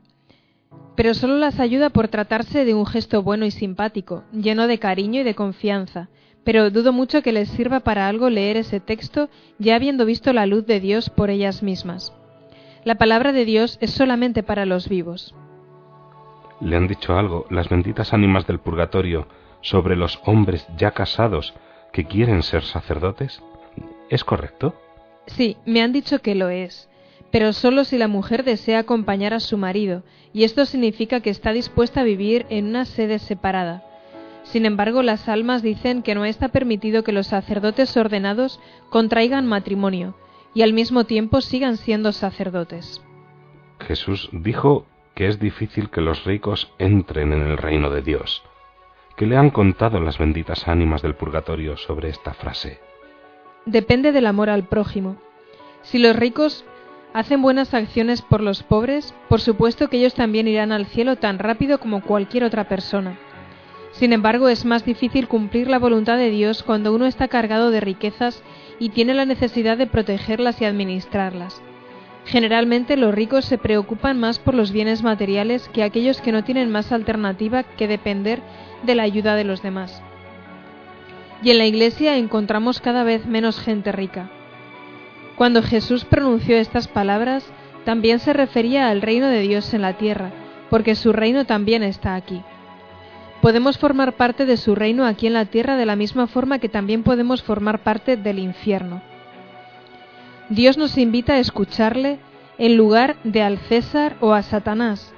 Pero 0.96 1.14
solo 1.14 1.38
las 1.38 1.60
ayuda 1.60 1.90
por 1.90 2.08
tratarse 2.08 2.64
de 2.64 2.74
un 2.74 2.86
gesto 2.86 3.22
bueno 3.22 3.46
y 3.46 3.52
simpático, 3.52 4.24
lleno 4.32 4.68
de 4.68 4.80
cariño 4.80 5.22
y 5.22 5.24
de 5.24 5.36
confianza, 5.36 6.10
pero 6.44 6.70
dudo 6.70 6.94
mucho 6.94 7.22
que 7.22 7.34
les 7.34 7.50
sirva 7.50 7.82
para 7.82 8.08
algo 8.08 8.30
leer 8.30 8.56
ese 8.56 8.80
texto 8.80 9.30
ya 9.58 9.76
habiendo 9.76 10.06
visto 10.06 10.32
la 10.32 10.46
luz 10.46 10.66
de 10.66 10.80
Dios 10.80 11.10
por 11.10 11.30
ellas 11.30 11.64
mismas. 11.64 12.14
La 12.84 12.96
palabra 12.96 13.32
de 13.34 13.46
Dios 13.46 13.78
es 13.82 13.92
solamente 13.92 14.44
para 14.44 14.66
los 14.66 14.88
vivos. 14.88 15.36
¿Le 16.62 16.78
han 16.78 16.88
dicho 16.88 17.18
algo 17.18 17.48
las 17.50 17.68
benditas 17.68 18.14
ánimas 18.14 18.48
del 18.48 18.60
purgatorio 18.60 19.28
sobre 19.62 19.96
los 19.96 20.22
hombres 20.26 20.68
ya 20.78 20.92
casados 20.92 21.54
que 21.92 22.06
quieren 22.06 22.44
ser 22.44 22.64
sacerdotes? 22.64 23.42
¿Es 24.10 24.24
correcto? 24.24 24.76
Sí, 25.28 25.58
me 25.66 25.82
han 25.82 25.92
dicho 25.92 26.20
que 26.20 26.36
lo 26.36 26.50
es, 26.50 26.90
pero 27.32 27.54
solo 27.54 27.84
si 27.84 27.98
la 27.98 28.08
mujer 28.08 28.44
desea 28.44 28.80
acompañar 28.80 29.34
a 29.34 29.40
su 29.40 29.58
marido, 29.58 30.04
y 30.34 30.44
esto 30.44 30.66
significa 30.66 31.22
que 31.22 31.30
está 31.30 31.52
dispuesta 31.54 32.02
a 32.02 32.06
vivir 32.06 32.46
en 32.50 32.68
una 32.68 32.86
sede 32.86 33.20
separada. 33.20 33.84
Sin 34.44 34.66
embargo, 34.66 35.02
las 35.02 35.28
almas 35.28 35.64
dicen 35.64 36.04
que 36.04 36.16
no 36.16 36.24
está 36.24 36.50
permitido 36.50 37.04
que 37.04 37.12
los 37.12 37.28
sacerdotes 37.28 37.98
ordenados 37.98 38.60
contraigan 38.90 39.46
matrimonio 39.46 40.16
y 40.54 40.62
al 40.62 40.72
mismo 40.72 41.04
tiempo 41.04 41.42
sigan 41.42 41.78
siendo 41.78 42.14
sacerdotes. 42.14 43.02
Jesús 43.80 44.30
dijo 44.32 44.86
que 45.16 45.28
es 45.28 45.40
difícil 45.40 45.90
que 45.90 46.02
los 46.02 46.24
ricos 46.26 46.72
entren 46.78 47.34
en 47.34 47.42
el 47.42 47.58
reino 47.58 47.90
de 47.90 48.02
Dios. 48.02 48.44
¿Qué 49.18 49.26
le 49.26 49.38
han 49.38 49.50
contado 49.50 50.00
las 50.00 50.18
benditas 50.18 50.68
ánimas 50.68 51.02
del 51.02 51.16
purgatorio 51.16 51.78
sobre 51.78 52.10
esta 52.10 52.34
frase? 52.34 52.80
Depende 53.66 54.12
del 54.12 54.28
amor 54.28 54.50
al 54.50 54.68
prójimo. 54.68 55.18
Si 55.82 55.98
los 55.98 56.16
ricos 56.16 56.66
hacen 57.14 57.42
buenas 57.42 57.74
acciones 57.74 58.22
por 58.22 58.42
los 58.42 58.62
pobres, 58.62 59.16
por 59.30 59.42
supuesto 59.42 59.90
que 59.90 59.98
ellos 59.98 60.14
también 60.14 60.48
irán 60.48 60.72
al 60.72 60.86
cielo 60.86 61.16
tan 61.16 61.40
rápido 61.40 61.80
como 61.80 62.02
cualquier 62.02 62.44
otra 62.44 62.68
persona. 62.68 63.18
Sin 63.92 64.14
embargo, 64.14 64.50
es 64.50 64.66
más 64.66 64.84
difícil 64.84 65.28
cumplir 65.28 65.70
la 65.70 65.80
voluntad 65.80 66.18
de 66.18 66.30
Dios 66.30 66.62
cuando 66.64 66.94
uno 66.94 67.06
está 67.06 67.28
cargado 67.28 67.72
de 67.72 67.80
riquezas 67.80 68.44
y 68.78 68.90
tiene 68.90 69.14
la 69.14 69.26
necesidad 69.26 69.78
de 69.78 69.88
protegerlas 69.88 70.62
y 70.62 70.66
administrarlas. 70.66 71.62
Generalmente 72.26 72.98
los 72.98 73.16
ricos 73.16 73.46
se 73.46 73.58
preocupan 73.58 74.20
más 74.20 74.38
por 74.38 74.54
los 74.54 74.72
bienes 74.72 75.02
materiales 75.02 75.70
que 75.70 75.84
aquellos 75.84 76.22
que 76.22 76.32
no 76.32 76.44
tienen 76.44 76.72
más 76.72 76.92
alternativa 76.92 77.64
que 77.64 77.88
depender 77.88 78.42
de 78.84 78.96
la 78.96 79.04
ayuda 79.04 79.36
de 79.36 79.46
los 79.46 79.62
demás. 79.62 80.04
Y 81.44 81.52
en 81.52 81.58
la 81.58 81.66
Iglesia 81.66 82.18
encontramos 82.18 82.82
cada 82.82 83.04
vez 83.04 83.26
menos 83.26 83.60
gente 83.60 83.92
rica. 83.92 84.30
Cuando 85.36 85.62
Jesús 85.62 86.06
pronunció 86.06 86.56
estas 86.56 86.88
palabras, 86.88 87.46
también 87.84 88.20
se 88.20 88.34
refería 88.34 88.90
al 88.90 89.02
reino 89.02 89.28
de 89.28 89.42
Dios 89.42 89.74
en 89.74 89.82
la 89.82 89.94
tierra, 89.94 90.32
porque 90.70 90.96
su 90.96 91.14
reino 91.14 91.46
también 91.46 91.84
está 91.84 92.16
aquí. 92.16 92.42
Podemos 93.42 93.78
formar 93.78 94.14
parte 94.14 94.46
de 94.46 94.58
su 94.58 94.76
reino 94.76 95.06
aquí 95.06 95.28
en 95.28 95.34
la 95.34 95.46
tierra 95.46 95.76
de 95.76 95.86
la 95.86 95.96
misma 95.96 96.28
forma 96.28 96.60
que 96.60 96.70
también 96.70 97.04
podemos 97.04 97.44
formar 97.44 97.80
parte 97.84 98.18
del 98.18 98.40
infierno. 98.40 99.02
Dios 100.50 100.78
nos 100.78 100.98
invita 100.98 101.34
a 101.34 101.40
escucharle 101.40 102.20
en 102.58 102.78
lugar 102.78 103.18
de 103.24 103.42
al 103.42 103.58
César 103.58 104.16
o 104.20 104.34
a 104.34 104.42
Satanás. 104.42 105.14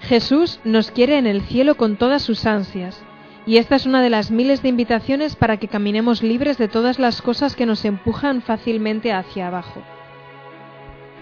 Jesús 0.00 0.60
nos 0.64 0.90
quiere 0.90 1.18
en 1.18 1.26
el 1.26 1.42
cielo 1.42 1.76
con 1.76 1.96
todas 1.96 2.22
sus 2.22 2.46
ansias, 2.46 3.02
y 3.50 3.58
esta 3.58 3.74
es 3.74 3.84
una 3.84 4.00
de 4.00 4.10
las 4.10 4.30
miles 4.30 4.62
de 4.62 4.68
invitaciones 4.68 5.34
para 5.34 5.56
que 5.56 5.66
caminemos 5.66 6.22
libres 6.22 6.56
de 6.56 6.68
todas 6.68 7.00
las 7.00 7.20
cosas 7.20 7.56
que 7.56 7.66
nos 7.66 7.84
empujan 7.84 8.42
fácilmente 8.42 9.12
hacia 9.12 9.48
abajo. 9.48 9.82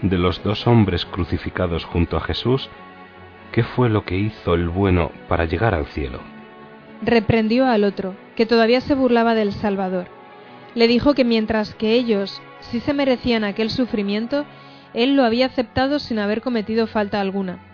De 0.03 0.15
los 0.19 0.43
dos 0.43 0.67
hombres 0.67 1.07
crucificados 1.07 1.85
junto 1.85 2.17
a 2.17 2.21
Jesús, 2.21 2.69
¿qué 3.51 3.63
fue 3.63 3.89
lo 3.89 4.05
que 4.05 4.15
hizo 4.15 4.53
el 4.53 4.69
bueno 4.69 5.11
para 5.27 5.45
llegar 5.45 5.73
al 5.73 5.87
cielo? 5.87 6.19
Reprendió 7.01 7.65
al 7.65 7.83
otro, 7.83 8.13
que 8.35 8.45
todavía 8.45 8.81
se 8.81 8.93
burlaba 8.93 9.33
del 9.33 9.51
Salvador. 9.51 10.05
Le 10.75 10.87
dijo 10.87 11.15
que 11.15 11.25
mientras 11.25 11.73
que 11.73 11.93
ellos 11.93 12.43
sí 12.59 12.79
se 12.79 12.93
merecían 12.93 13.43
aquel 13.43 13.71
sufrimiento, 13.71 14.45
él 14.93 15.15
lo 15.15 15.23
había 15.23 15.47
aceptado 15.47 15.97
sin 15.97 16.19
haber 16.19 16.43
cometido 16.43 16.85
falta 16.85 17.21
alguna 17.21 17.68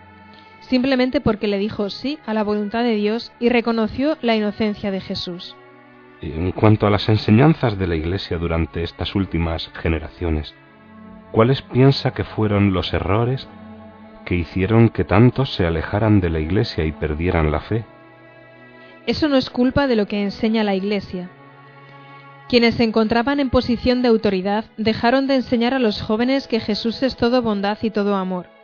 simplemente 0.60 1.20
porque 1.20 1.48
le 1.48 1.58
dijo 1.58 1.90
sí 1.90 2.18
a 2.26 2.34
la 2.34 2.44
voluntad 2.44 2.82
de 2.82 2.94
Dios 2.94 3.32
y 3.38 3.48
reconoció 3.48 4.16
la 4.22 4.36
inocencia 4.36 4.90
de 4.90 5.00
Jesús. 5.00 5.56
En 6.22 6.52
cuanto 6.52 6.86
a 6.86 6.90
las 6.90 7.08
enseñanzas 7.08 7.78
de 7.78 7.86
la 7.86 7.94
Iglesia 7.94 8.38
durante 8.38 8.82
estas 8.82 9.14
últimas 9.14 9.70
generaciones, 9.74 10.54
¿cuáles 11.30 11.62
piensa 11.62 12.12
que 12.12 12.24
fueron 12.24 12.72
los 12.72 12.92
errores 12.94 13.48
que 14.24 14.34
hicieron 14.34 14.88
que 14.88 15.04
tantos 15.04 15.54
se 15.54 15.66
alejaran 15.66 16.20
de 16.20 16.30
la 16.30 16.40
Iglesia 16.40 16.84
y 16.84 16.92
perdieran 16.92 17.52
la 17.52 17.60
fe? 17.60 17.84
Eso 19.06 19.28
no 19.28 19.36
es 19.36 19.50
culpa 19.50 19.86
de 19.86 19.96
lo 19.96 20.06
que 20.06 20.22
enseña 20.22 20.64
la 20.64 20.74
Iglesia. 20.74 21.30
Quienes 22.48 22.76
se 22.76 22.84
encontraban 22.84 23.38
en 23.40 23.50
posición 23.50 24.02
de 24.02 24.08
autoridad 24.08 24.64
dejaron 24.76 25.26
de 25.26 25.36
enseñar 25.36 25.74
a 25.74 25.78
los 25.78 26.00
jóvenes 26.00 26.48
que 26.48 26.60
Jesús 26.60 27.02
es 27.02 27.16
todo 27.16 27.42
bondad 27.42 27.78
y 27.82 27.90
todo 27.90 28.16
amor 28.16 28.55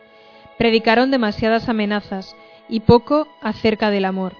predicaron 0.62 1.11
demasiadas 1.11 1.69
amenazas 1.69 2.37
y 2.69 2.78
poco 2.78 3.26
acerca 3.40 3.90
del 3.90 4.04
amor. 4.04 4.35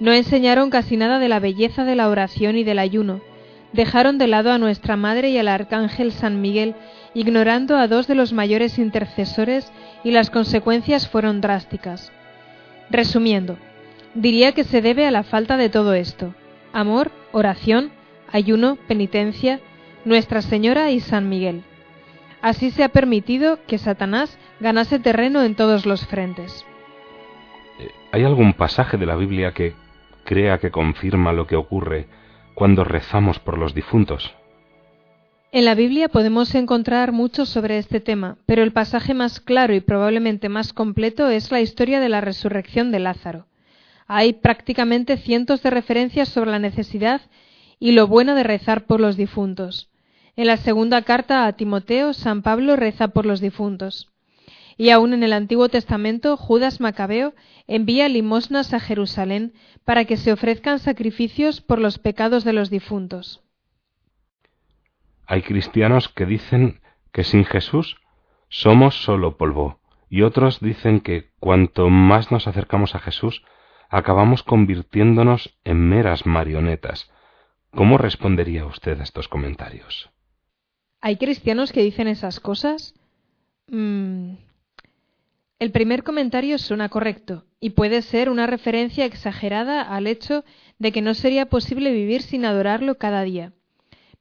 No 0.00 0.12
enseñaron 0.12 0.68
casi 0.68 0.96
nada 0.96 1.20
de 1.20 1.28
la 1.28 1.38
belleza 1.38 1.84
de 1.84 1.94
la 1.94 2.08
oración 2.08 2.56
y 2.56 2.64
del 2.64 2.80
ayuno. 2.80 3.20
Dejaron 3.72 4.18
de 4.18 4.26
lado 4.26 4.50
a 4.50 4.58
nuestra 4.58 4.96
Madre 4.96 5.30
y 5.30 5.38
al 5.38 5.46
Arcángel 5.46 6.10
San 6.10 6.40
Miguel, 6.40 6.74
ignorando 7.14 7.76
a 7.76 7.86
dos 7.86 8.08
de 8.08 8.16
los 8.16 8.32
mayores 8.32 8.80
intercesores 8.80 9.70
y 10.02 10.10
las 10.10 10.28
consecuencias 10.28 11.06
fueron 11.08 11.40
drásticas. 11.40 12.10
Resumiendo, 12.90 13.58
diría 14.14 14.50
que 14.50 14.64
se 14.64 14.82
debe 14.82 15.06
a 15.06 15.12
la 15.12 15.22
falta 15.22 15.56
de 15.56 15.68
todo 15.68 15.94
esto. 15.94 16.34
Amor, 16.72 17.12
oración, 17.30 17.92
ayuno, 18.32 18.76
penitencia, 18.88 19.60
Nuestra 20.04 20.42
Señora 20.42 20.90
y 20.90 20.98
San 20.98 21.28
Miguel. 21.28 21.62
Así 22.40 22.70
se 22.70 22.84
ha 22.84 22.88
permitido 22.90 23.58
que 23.66 23.78
Satanás 23.78 24.38
ganase 24.60 24.98
terreno 24.98 25.42
en 25.42 25.54
todos 25.54 25.86
los 25.86 26.06
frentes. 26.06 26.64
Eh, 27.78 27.90
¿Hay 28.12 28.24
algún 28.24 28.52
pasaje 28.52 28.96
de 28.96 29.06
la 29.06 29.16
Biblia 29.16 29.52
que 29.52 29.74
crea 30.24 30.58
que 30.58 30.70
confirma 30.70 31.32
lo 31.32 31.46
que 31.46 31.56
ocurre 31.56 32.06
cuando 32.54 32.84
rezamos 32.84 33.38
por 33.38 33.58
los 33.58 33.74
difuntos? 33.74 34.34
En 35.50 35.64
la 35.64 35.74
Biblia 35.74 36.10
podemos 36.10 36.54
encontrar 36.54 37.10
mucho 37.12 37.46
sobre 37.46 37.78
este 37.78 38.00
tema, 38.00 38.36
pero 38.44 38.62
el 38.62 38.72
pasaje 38.72 39.14
más 39.14 39.40
claro 39.40 39.74
y 39.74 39.80
probablemente 39.80 40.50
más 40.50 40.74
completo 40.74 41.30
es 41.30 41.50
la 41.50 41.62
historia 41.62 42.00
de 42.00 42.10
la 42.10 42.20
resurrección 42.20 42.92
de 42.92 42.98
Lázaro. 42.98 43.46
Hay 44.06 44.34
prácticamente 44.34 45.16
cientos 45.16 45.62
de 45.62 45.70
referencias 45.70 46.28
sobre 46.28 46.50
la 46.50 46.58
necesidad 46.58 47.22
y 47.80 47.92
lo 47.92 48.06
bueno 48.06 48.34
de 48.34 48.42
rezar 48.42 48.84
por 48.84 49.00
los 49.00 49.16
difuntos. 49.16 49.88
En 50.38 50.46
la 50.46 50.56
segunda 50.56 51.02
carta 51.02 51.48
a 51.48 51.52
Timoteo, 51.54 52.12
San 52.12 52.42
Pablo 52.42 52.76
reza 52.76 53.08
por 53.08 53.26
los 53.26 53.40
difuntos. 53.40 54.12
Y 54.76 54.90
aún 54.90 55.12
en 55.12 55.24
el 55.24 55.32
Antiguo 55.32 55.68
Testamento, 55.68 56.36
Judas 56.36 56.80
Macabeo 56.80 57.34
envía 57.66 58.08
limosnas 58.08 58.72
a 58.72 58.78
Jerusalén 58.78 59.52
para 59.84 60.04
que 60.04 60.16
se 60.16 60.30
ofrezcan 60.30 60.78
sacrificios 60.78 61.60
por 61.60 61.80
los 61.80 61.98
pecados 61.98 62.44
de 62.44 62.52
los 62.52 62.70
difuntos. 62.70 63.42
Hay 65.26 65.42
cristianos 65.42 66.08
que 66.08 66.24
dicen 66.24 66.82
que 67.10 67.24
sin 67.24 67.44
Jesús 67.44 67.96
somos 68.48 68.94
solo 69.02 69.38
polvo, 69.38 69.80
y 70.08 70.22
otros 70.22 70.60
dicen 70.60 71.00
que 71.00 71.32
cuanto 71.40 71.90
más 71.90 72.30
nos 72.30 72.46
acercamos 72.46 72.94
a 72.94 73.00
Jesús, 73.00 73.42
acabamos 73.88 74.44
convirtiéndonos 74.44 75.58
en 75.64 75.80
meras 75.88 76.26
marionetas. 76.26 77.10
¿Cómo 77.72 77.98
respondería 77.98 78.66
usted 78.66 79.00
a 79.00 79.02
estos 79.02 79.26
comentarios? 79.26 80.12
¿Hay 81.00 81.16
cristianos 81.16 81.72
que 81.72 81.82
dicen 81.82 82.08
esas 82.08 82.40
cosas? 82.40 82.94
Mm. 83.68 84.32
El 85.60 85.70
primer 85.72 86.02
comentario 86.02 86.58
suena 86.58 86.88
correcto 86.88 87.44
y 87.60 87.70
puede 87.70 88.02
ser 88.02 88.30
una 88.30 88.46
referencia 88.46 89.04
exagerada 89.04 89.82
al 89.82 90.06
hecho 90.06 90.44
de 90.78 90.92
que 90.92 91.02
no 91.02 91.14
sería 91.14 91.46
posible 91.46 91.92
vivir 91.92 92.22
sin 92.22 92.44
adorarlo 92.44 92.96
cada 92.96 93.22
día. 93.22 93.52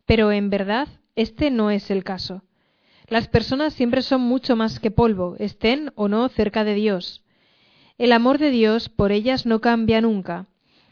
Pero 0.05 0.31
en 0.31 0.49
verdad, 0.49 0.87
este 1.15 1.51
no 1.51 1.69
es 1.71 1.91
el 1.91 2.03
caso. 2.03 2.43
Las 3.07 3.27
personas 3.27 3.73
siempre 3.73 4.01
son 4.01 4.21
mucho 4.21 4.55
más 4.55 4.79
que 4.79 4.91
polvo, 4.91 5.35
estén 5.39 5.91
o 5.95 6.07
no 6.07 6.27
cerca 6.29 6.63
de 6.63 6.73
Dios. 6.73 7.23
El 7.97 8.11
amor 8.11 8.37
de 8.37 8.51
Dios 8.51 8.89
por 8.89 9.11
ellas 9.11 9.45
no 9.45 9.61
cambia 9.61 10.01
nunca. 10.01 10.47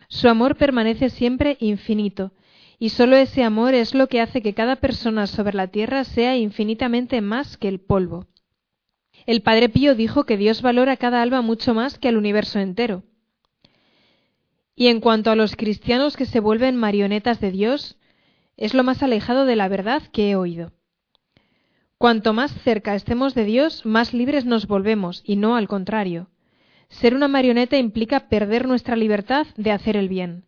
Su 0.08 0.30
amor 0.30 0.56
permanece 0.56 1.10
siempre 1.10 1.58
infinito, 1.60 2.32
y 2.80 2.90
sólo 2.90 3.16
ese 3.16 3.44
amor 3.44 3.74
es 3.74 3.94
lo 3.94 4.08
que 4.08 4.22
hace 4.22 4.42
que 4.42 4.54
cada 4.54 4.78
persona 4.78 5.28
sobre 5.28 5.56
la 5.56 5.68
tierra 5.68 6.04
sea 6.04 6.38
infinitamente 6.38 7.22
más 7.22 7.58
que 7.58 7.68
el 7.68 7.80
polvo. 7.80 8.28
El 9.26 9.42
Padre 9.42 9.70
Pío 9.70 9.96
dijo 9.96 10.26
que 10.26 10.38
Dios 10.38 10.62
valora 10.62 10.98
cada 10.98 11.22
alma 11.22 11.42
mucho 11.42 11.74
más 11.74 11.98
que 11.98 12.08
al 12.08 12.18
universo 12.18 12.60
entero. 12.60 13.04
Y 14.76 14.88
en 14.88 15.00
cuanto 15.00 15.32
a 15.32 15.36
los 15.36 15.56
cristianos 15.56 16.18
que 16.18 16.26
se 16.26 16.40
vuelven 16.40 16.76
marionetas 16.76 17.40
de 17.40 17.52
Dios, 17.52 17.98
es 18.58 18.74
lo 18.74 18.84
más 18.84 19.04
alejado 19.04 19.46
de 19.46 19.56
la 19.56 19.68
verdad 19.68 20.04
que 20.12 20.32
he 20.32 20.36
oído. 20.36 20.74
Cuanto 21.98 22.34
más 22.34 22.54
cerca 22.64 22.94
estemos 22.94 23.36
de 23.36 23.46
Dios, 23.46 23.86
más 23.86 24.14
libres 24.14 24.46
nos 24.46 24.68
volvemos, 24.68 25.24
y 25.26 25.38
no 25.38 25.56
al 25.56 25.68
contrario. 25.68 26.30
Ser 26.90 27.16
una 27.16 27.28
marioneta 27.28 27.78
implica 27.78 28.28
perder 28.28 28.68
nuestra 28.68 28.96
libertad 28.96 29.48
de 29.56 29.72
hacer 29.72 29.96
el 29.96 30.10
bien. 30.10 30.46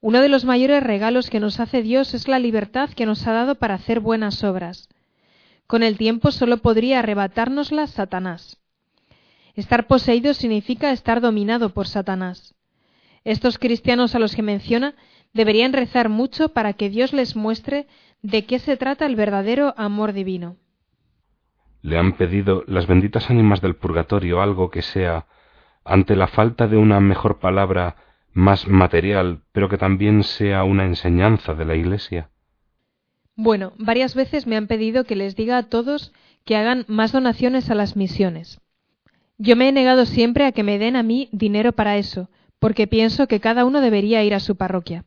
Uno 0.00 0.20
de 0.20 0.28
los 0.28 0.44
mayores 0.44 0.82
regalos 0.82 1.28
que 1.28 1.40
nos 1.40 1.58
hace 1.58 1.82
Dios 1.82 2.14
es 2.14 2.28
la 2.28 2.38
libertad 2.38 2.90
que 2.90 3.06
nos 3.06 3.26
ha 3.26 3.32
dado 3.32 3.56
para 3.56 3.74
hacer 3.74 3.98
buenas 3.98 4.44
obras. 4.44 4.88
Con 5.66 5.82
el 5.82 5.98
tiempo 5.98 6.30
solo 6.30 6.58
podría 6.58 7.00
arrebatárnosla 7.00 7.86
Satanás. 7.88 8.58
Estar 9.54 9.88
poseído 9.88 10.34
significa 10.34 10.92
estar 10.92 11.20
dominado 11.20 11.70
por 11.70 11.88
Satanás. 11.88 12.54
Estos 13.24 13.58
cristianos 13.58 14.14
a 14.14 14.20
los 14.20 14.36
que 14.36 14.42
menciona 14.42 14.94
deberían 15.34 15.72
rezar 15.72 16.08
mucho 16.08 16.50
para 16.50 16.74
que 16.74 16.90
Dios 16.90 17.12
les 17.12 17.34
muestre 17.34 17.88
de 18.22 18.46
qué 18.46 18.60
se 18.60 18.76
trata 18.76 19.04
el 19.04 19.16
verdadero 19.16 19.74
amor 19.76 20.12
divino. 20.12 20.56
Le 21.82 21.98
han 21.98 22.12
pedido 22.16 22.62
las 22.66 22.86
benditas 22.86 23.30
ánimas 23.30 23.60
del 23.60 23.74
purgatorio 23.74 24.40
algo 24.40 24.70
que 24.70 24.82
sea, 24.82 25.26
ante 25.84 26.14
la 26.16 26.28
falta 26.28 26.68
de 26.68 26.76
una 26.76 27.00
mejor 27.00 27.38
palabra, 27.40 27.96
más 28.38 28.68
material, 28.68 29.40
pero 29.52 29.68
que 29.68 29.76
también 29.76 30.22
sea 30.22 30.62
una 30.62 30.84
enseñanza 30.84 31.54
de 31.54 31.64
la 31.64 31.74
Iglesia? 31.74 32.30
Bueno, 33.34 33.72
varias 33.78 34.14
veces 34.14 34.46
me 34.46 34.56
han 34.56 34.68
pedido 34.68 35.04
que 35.04 35.16
les 35.16 35.34
diga 35.34 35.58
a 35.58 35.64
todos 35.64 36.12
que 36.44 36.56
hagan 36.56 36.84
más 36.86 37.12
donaciones 37.12 37.68
a 37.68 37.74
las 37.74 37.96
misiones. 37.96 38.60
Yo 39.38 39.56
me 39.56 39.68
he 39.68 39.72
negado 39.72 40.06
siempre 40.06 40.46
a 40.46 40.52
que 40.52 40.62
me 40.62 40.78
den 40.78 40.94
a 40.94 41.02
mí 41.02 41.28
dinero 41.32 41.72
para 41.72 41.96
eso, 41.96 42.30
porque 42.60 42.86
pienso 42.86 43.26
que 43.26 43.40
cada 43.40 43.64
uno 43.64 43.80
debería 43.80 44.22
ir 44.22 44.34
a 44.34 44.40
su 44.40 44.56
parroquia. 44.56 45.04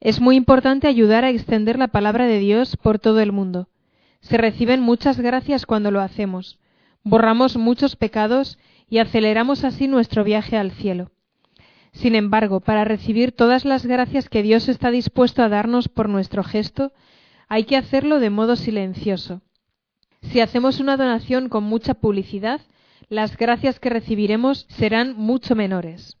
Es 0.00 0.20
muy 0.20 0.36
importante 0.36 0.88
ayudar 0.88 1.24
a 1.24 1.30
extender 1.30 1.78
la 1.78 1.88
palabra 1.88 2.26
de 2.26 2.38
Dios 2.38 2.76
por 2.76 2.98
todo 2.98 3.20
el 3.20 3.32
mundo. 3.32 3.68
Se 4.20 4.38
reciben 4.38 4.80
muchas 4.80 5.20
gracias 5.20 5.66
cuando 5.66 5.90
lo 5.90 6.00
hacemos. 6.00 6.58
Borramos 7.02 7.58
muchos 7.58 7.94
pecados 7.94 8.58
y 8.88 8.98
aceleramos 8.98 9.64
así 9.64 9.86
nuestro 9.86 10.24
viaje 10.24 10.56
al 10.56 10.72
cielo. 10.72 11.10
Sin 11.94 12.16
embargo, 12.16 12.60
para 12.60 12.84
recibir 12.84 13.32
todas 13.32 13.64
las 13.64 13.86
gracias 13.86 14.28
que 14.28 14.42
Dios 14.42 14.68
está 14.68 14.90
dispuesto 14.90 15.42
a 15.42 15.48
darnos 15.48 15.88
por 15.88 16.08
nuestro 16.08 16.42
gesto, 16.42 16.92
hay 17.48 17.64
que 17.64 17.76
hacerlo 17.76 18.18
de 18.18 18.30
modo 18.30 18.56
silencioso. 18.56 19.42
Si 20.20 20.40
hacemos 20.40 20.80
una 20.80 20.96
donación 20.96 21.48
con 21.48 21.64
mucha 21.64 21.94
publicidad, 21.94 22.60
las 23.08 23.36
gracias 23.36 23.78
que 23.78 23.90
recibiremos 23.90 24.66
serán 24.68 25.16
mucho 25.16 25.54
menores. 25.54 26.18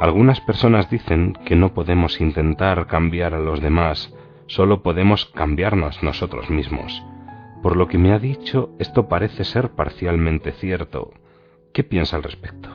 Algunas 0.00 0.40
personas 0.40 0.88
dicen 0.88 1.34
que 1.44 1.56
no 1.56 1.74
podemos 1.74 2.22
intentar 2.22 2.86
cambiar 2.86 3.34
a 3.34 3.38
los 3.38 3.60
demás, 3.60 4.10
solo 4.46 4.82
podemos 4.82 5.26
cambiarnos 5.26 6.02
nosotros 6.02 6.48
mismos. 6.48 7.02
Por 7.62 7.76
lo 7.76 7.86
que 7.86 7.98
me 7.98 8.14
ha 8.14 8.18
dicho, 8.18 8.70
esto 8.78 9.08
parece 9.08 9.44
ser 9.44 9.72
parcialmente 9.72 10.52
cierto. 10.52 11.12
¿Qué 11.74 11.84
piensa 11.84 12.16
al 12.16 12.22
respecto? 12.22 12.70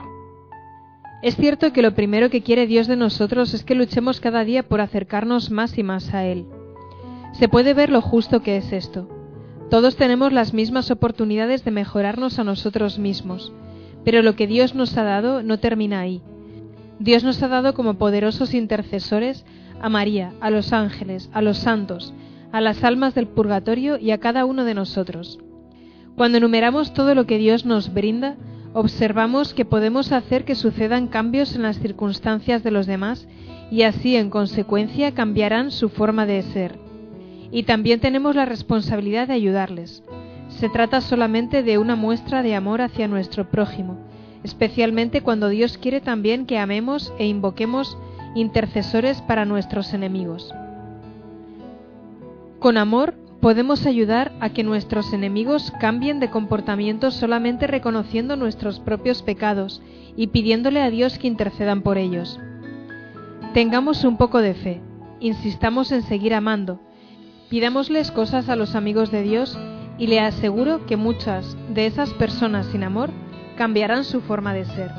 Es 1.20 1.34
cierto 1.34 1.72
que 1.72 1.82
lo 1.82 1.96
primero 1.96 2.30
que 2.30 2.44
quiere 2.44 2.68
Dios 2.68 2.86
de 2.86 2.94
nosotros 2.94 3.54
es 3.54 3.64
que 3.64 3.74
luchemos 3.74 4.20
cada 4.20 4.44
día 4.44 4.62
por 4.62 4.80
acercarnos 4.80 5.50
más 5.50 5.76
y 5.78 5.82
más 5.82 6.14
a 6.14 6.24
Él. 6.24 6.46
Se 7.32 7.48
puede 7.48 7.74
ver 7.74 7.90
lo 7.90 8.02
justo 8.02 8.40
que 8.40 8.56
es 8.56 8.72
esto. 8.72 9.08
Todos 9.68 9.96
tenemos 9.96 10.32
las 10.32 10.54
mismas 10.54 10.92
oportunidades 10.92 11.64
de 11.64 11.72
mejorarnos 11.72 12.38
a 12.38 12.44
nosotros 12.44 13.00
mismos, 13.00 13.52
pero 14.04 14.22
lo 14.22 14.36
que 14.36 14.46
Dios 14.46 14.76
nos 14.76 14.96
ha 14.96 15.02
dado 15.02 15.42
no 15.42 15.58
termina 15.58 15.98
ahí. 15.98 16.22
Dios 16.98 17.24
nos 17.24 17.42
ha 17.42 17.48
dado 17.48 17.74
como 17.74 17.94
poderosos 17.94 18.54
intercesores 18.54 19.44
a 19.80 19.88
María, 19.88 20.32
a 20.40 20.50
los 20.50 20.72
ángeles, 20.72 21.28
a 21.32 21.42
los 21.42 21.58
santos, 21.58 22.14
a 22.52 22.60
las 22.60 22.84
almas 22.84 23.14
del 23.14 23.26
purgatorio 23.26 23.98
y 23.98 24.10
a 24.12 24.18
cada 24.18 24.44
uno 24.44 24.64
de 24.64 24.74
nosotros. 24.74 25.38
Cuando 26.16 26.38
enumeramos 26.38 26.94
todo 26.94 27.14
lo 27.14 27.26
que 27.26 27.36
Dios 27.36 27.66
nos 27.66 27.92
brinda, 27.92 28.36
observamos 28.72 29.52
que 29.52 29.66
podemos 29.66 30.12
hacer 30.12 30.44
que 30.44 30.54
sucedan 30.54 31.08
cambios 31.08 31.54
en 31.54 31.62
las 31.62 31.78
circunstancias 31.78 32.62
de 32.62 32.70
los 32.70 32.86
demás 32.86 33.28
y 33.70 33.82
así 33.82 34.16
en 34.16 34.30
consecuencia 34.30 35.12
cambiarán 35.12 35.70
su 35.70 35.90
forma 35.90 36.24
de 36.24 36.42
ser. 36.42 36.78
Y 37.50 37.64
también 37.64 38.00
tenemos 38.00 38.34
la 38.34 38.46
responsabilidad 38.46 39.28
de 39.28 39.34
ayudarles. 39.34 40.02
Se 40.48 40.70
trata 40.70 41.00
solamente 41.02 41.62
de 41.62 41.76
una 41.76 41.96
muestra 41.96 42.42
de 42.42 42.54
amor 42.54 42.80
hacia 42.80 43.08
nuestro 43.08 43.50
prójimo, 43.50 43.98
especialmente 44.46 45.22
cuando 45.22 45.48
Dios 45.48 45.76
quiere 45.76 46.00
también 46.00 46.46
que 46.46 46.56
amemos 46.56 47.12
e 47.18 47.26
invoquemos 47.26 47.98
intercesores 48.36 49.20
para 49.22 49.44
nuestros 49.44 49.92
enemigos. 49.92 50.54
Con 52.60 52.78
amor 52.78 53.14
podemos 53.40 53.86
ayudar 53.86 54.30
a 54.38 54.50
que 54.50 54.62
nuestros 54.62 55.12
enemigos 55.12 55.72
cambien 55.80 56.20
de 56.20 56.30
comportamiento 56.30 57.10
solamente 57.10 57.66
reconociendo 57.66 58.36
nuestros 58.36 58.78
propios 58.78 59.22
pecados 59.22 59.82
y 60.16 60.28
pidiéndole 60.28 60.80
a 60.80 60.90
Dios 60.90 61.18
que 61.18 61.26
intercedan 61.26 61.82
por 61.82 61.98
ellos. 61.98 62.38
Tengamos 63.52 64.04
un 64.04 64.16
poco 64.16 64.40
de 64.40 64.54
fe, 64.54 64.80
insistamos 65.18 65.90
en 65.90 66.02
seguir 66.02 66.34
amando, 66.34 66.80
pidámosles 67.50 68.12
cosas 68.12 68.48
a 68.48 68.54
los 68.54 68.76
amigos 68.76 69.10
de 69.10 69.22
Dios 69.22 69.58
y 69.98 70.06
le 70.06 70.20
aseguro 70.20 70.86
que 70.86 70.96
muchas 70.96 71.56
de 71.74 71.86
esas 71.86 72.14
personas 72.14 72.66
sin 72.66 72.84
amor 72.84 73.10
cambiarán 73.56 74.04
su 74.04 74.20
forma 74.20 74.54
de 74.54 74.64
ser. 74.64 74.90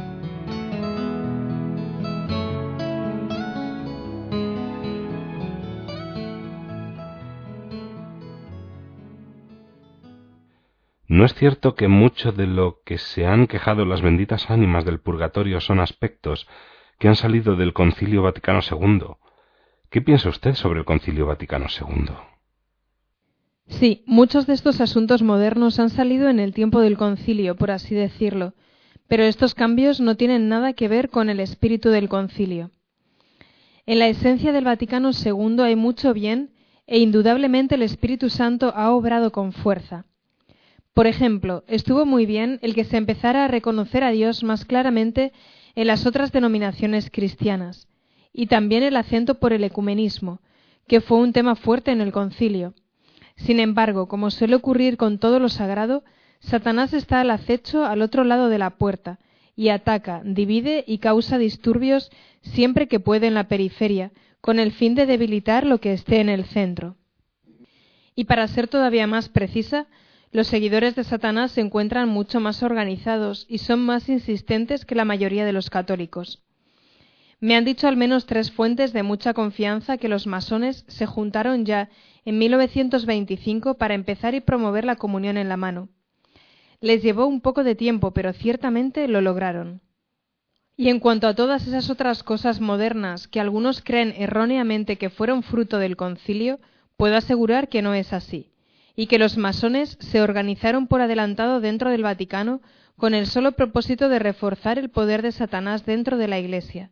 ¿No 11.10 11.26
es 11.26 11.34
cierto 11.34 11.74
que 11.74 11.88
mucho 11.88 12.32
de 12.32 12.46
lo 12.46 12.82
que 12.86 12.98
se 12.98 13.26
han 13.26 13.48
quejado 13.48 13.86
las 13.86 14.02
benditas 14.02 14.52
ánimas 14.52 14.86
del 14.86 15.00
purgatorio 15.00 15.62
son 15.62 15.80
aspectos 15.80 16.48
que 17.00 17.08
han 17.08 17.16
salido 17.16 17.56
del 17.56 17.74
Concilio 17.74 18.22
Vaticano 18.22 18.60
II? 18.60 19.16
¿Qué 19.90 20.02
piensa 20.02 20.30
usted 20.30 20.54
sobre 20.54 20.80
el 20.80 20.86
Concilio 20.86 21.26
Vaticano 21.26 21.68
II? 21.70 22.37
Sí, 23.70 24.04
muchos 24.06 24.48
de 24.48 24.54
estos 24.54 24.80
asuntos 24.80 25.22
modernos 25.22 25.80
han 25.80 25.90
salido 25.90 26.30
en 26.30 26.40
el 26.40 26.54
tiempo 26.54 26.80
del 26.80 26.98
concilio, 26.98 27.56
por 27.56 27.70
así 27.72 27.94
decirlo, 27.94 28.54
pero 29.08 29.24
estos 29.24 29.56
cambios 29.56 30.00
no 30.00 30.16
tienen 30.16 30.48
nada 30.48 30.74
que 30.74 30.88
ver 30.88 31.10
con 31.10 31.30
el 31.30 31.40
espíritu 31.40 31.90
del 31.90 32.10
concilio. 32.10 32.72
En 33.86 34.00
la 34.00 34.08
esencia 34.08 34.52
del 34.52 34.66
Vaticano 34.66 35.12
II 35.12 35.62
hay 35.62 35.76
mucho 35.76 36.14
bien 36.14 36.52
e 36.88 37.00
indudablemente 37.00 37.76
el 37.76 37.82
Espíritu 37.82 38.30
Santo 38.30 38.74
ha 38.76 38.92
obrado 38.92 39.32
con 39.32 39.52
fuerza. 39.52 40.06
Por 40.94 41.06
ejemplo, 41.06 41.64
estuvo 41.68 42.06
muy 42.06 42.26
bien 42.26 42.60
el 42.62 42.74
que 42.74 42.86
se 42.86 42.98
empezara 42.98 43.46
a 43.46 43.48
reconocer 43.50 44.04
a 44.04 44.12
Dios 44.12 44.44
más 44.44 44.66
claramente 44.66 45.34
en 45.76 45.88
las 45.88 46.06
otras 46.06 46.32
denominaciones 46.32 47.12
cristianas, 47.12 47.88
y 48.34 48.48
también 48.48 48.84
el 48.84 48.96
acento 48.96 49.36
por 49.36 49.54
el 49.54 49.64
ecumenismo, 49.64 50.42
que 50.88 51.02
fue 51.02 51.18
un 51.18 51.34
tema 51.34 51.56
fuerte 51.56 51.92
en 51.92 52.02
el 52.02 52.12
concilio. 52.12 52.74
Sin 53.38 53.60
embargo, 53.60 54.08
como 54.08 54.32
suele 54.32 54.56
ocurrir 54.56 54.98
con 54.98 55.20
todo 55.20 55.40
lo 55.40 55.50
sagrado, 55.50 56.04
Satanás 56.40 56.94
está 56.94 57.22
al 57.22 57.32
acecho 57.32 57.86
al 57.86 58.02
otro 58.02 58.24
lado 58.24 58.50
de 58.50 58.58
la 58.58 58.72
puerta, 58.72 59.20
y 59.56 59.70
ataca, 59.70 60.22
divide 60.24 60.84
y 60.86 61.00
causa 61.00 61.38
disturbios 61.38 62.12
siempre 62.42 62.88
que 62.88 63.00
puede 63.00 63.28
en 63.28 63.34
la 63.34 63.48
periferia, 63.48 64.12
con 64.42 64.60
el 64.60 64.72
fin 64.72 64.94
de 64.94 65.06
debilitar 65.06 65.66
lo 65.66 65.80
que 65.80 65.94
esté 65.94 66.20
en 66.20 66.30
el 66.30 66.46
centro. 66.46 66.96
Y 68.16 68.26
para 68.26 68.48
ser 68.48 68.68
todavía 68.68 69.08
más 69.08 69.30
precisa, 69.30 69.88
los 70.32 70.48
seguidores 70.48 70.96
de 70.96 71.04
Satanás 71.04 71.52
se 71.52 71.62
encuentran 71.62 72.10
mucho 72.10 72.40
más 72.40 72.62
organizados 72.62 73.46
y 73.50 73.60
son 73.60 73.80
más 73.86 74.10
insistentes 74.10 74.86
que 74.86 74.96
la 74.96 75.06
mayoría 75.06 75.46
de 75.46 75.54
los 75.54 75.70
católicos. 75.70 76.44
Me 77.40 77.56
han 77.56 77.66
dicho 77.66 77.88
al 77.88 77.98
menos 77.98 78.26
tres 78.26 78.52
fuentes 78.52 78.94
de 78.94 79.04
mucha 79.04 79.34
confianza 79.34 79.98
que 79.98 80.10
los 80.10 80.26
masones 80.26 80.86
se 80.88 81.06
juntaron 81.06 81.66
ya 81.66 81.90
en 82.28 82.40
1925 82.40 83.76
para 83.76 83.94
empezar 83.94 84.36
y 84.36 84.42
promover 84.42 84.84
la 84.84 84.98
comunión 84.98 85.38
en 85.38 85.48
la 85.48 85.56
mano. 85.56 85.88
Les 86.82 87.02
llevó 87.02 87.26
un 87.26 87.40
poco 87.40 87.64
de 87.64 87.74
tiempo, 87.74 88.12
pero 88.12 88.34
ciertamente 88.34 89.08
lo 89.08 89.22
lograron. 89.22 89.80
Y 90.76 90.90
en 90.90 91.00
cuanto 91.00 91.30
a 91.30 91.36
todas 91.36 91.66
esas 91.68 91.90
otras 91.90 92.24
cosas 92.24 92.60
modernas 92.60 93.30
que 93.30 93.40
algunos 93.40 93.82
creen 93.82 94.14
erróneamente 94.18 94.98
que 94.98 95.10
fueron 95.10 95.42
fruto 95.42 95.80
del 95.80 95.96
concilio, 95.96 96.60
puedo 96.98 97.16
asegurar 97.16 97.70
que 97.70 97.82
no 97.82 97.94
es 97.94 98.12
así, 98.12 98.52
y 98.94 99.08
que 99.08 99.20
los 99.20 99.38
masones 99.38 99.96
se 100.02 100.20
organizaron 100.20 100.88
por 100.88 101.00
adelantado 101.00 101.62
dentro 101.62 101.92
del 101.92 102.04
Vaticano 102.04 102.60
con 102.98 103.14
el 103.14 103.28
solo 103.28 103.54
propósito 103.54 104.10
de 104.10 104.20
reforzar 104.20 104.78
el 104.78 104.90
poder 104.90 105.22
de 105.22 105.32
Satanás 105.32 105.86
dentro 105.86 106.18
de 106.18 106.28
la 106.28 106.40
Iglesia. 106.40 106.92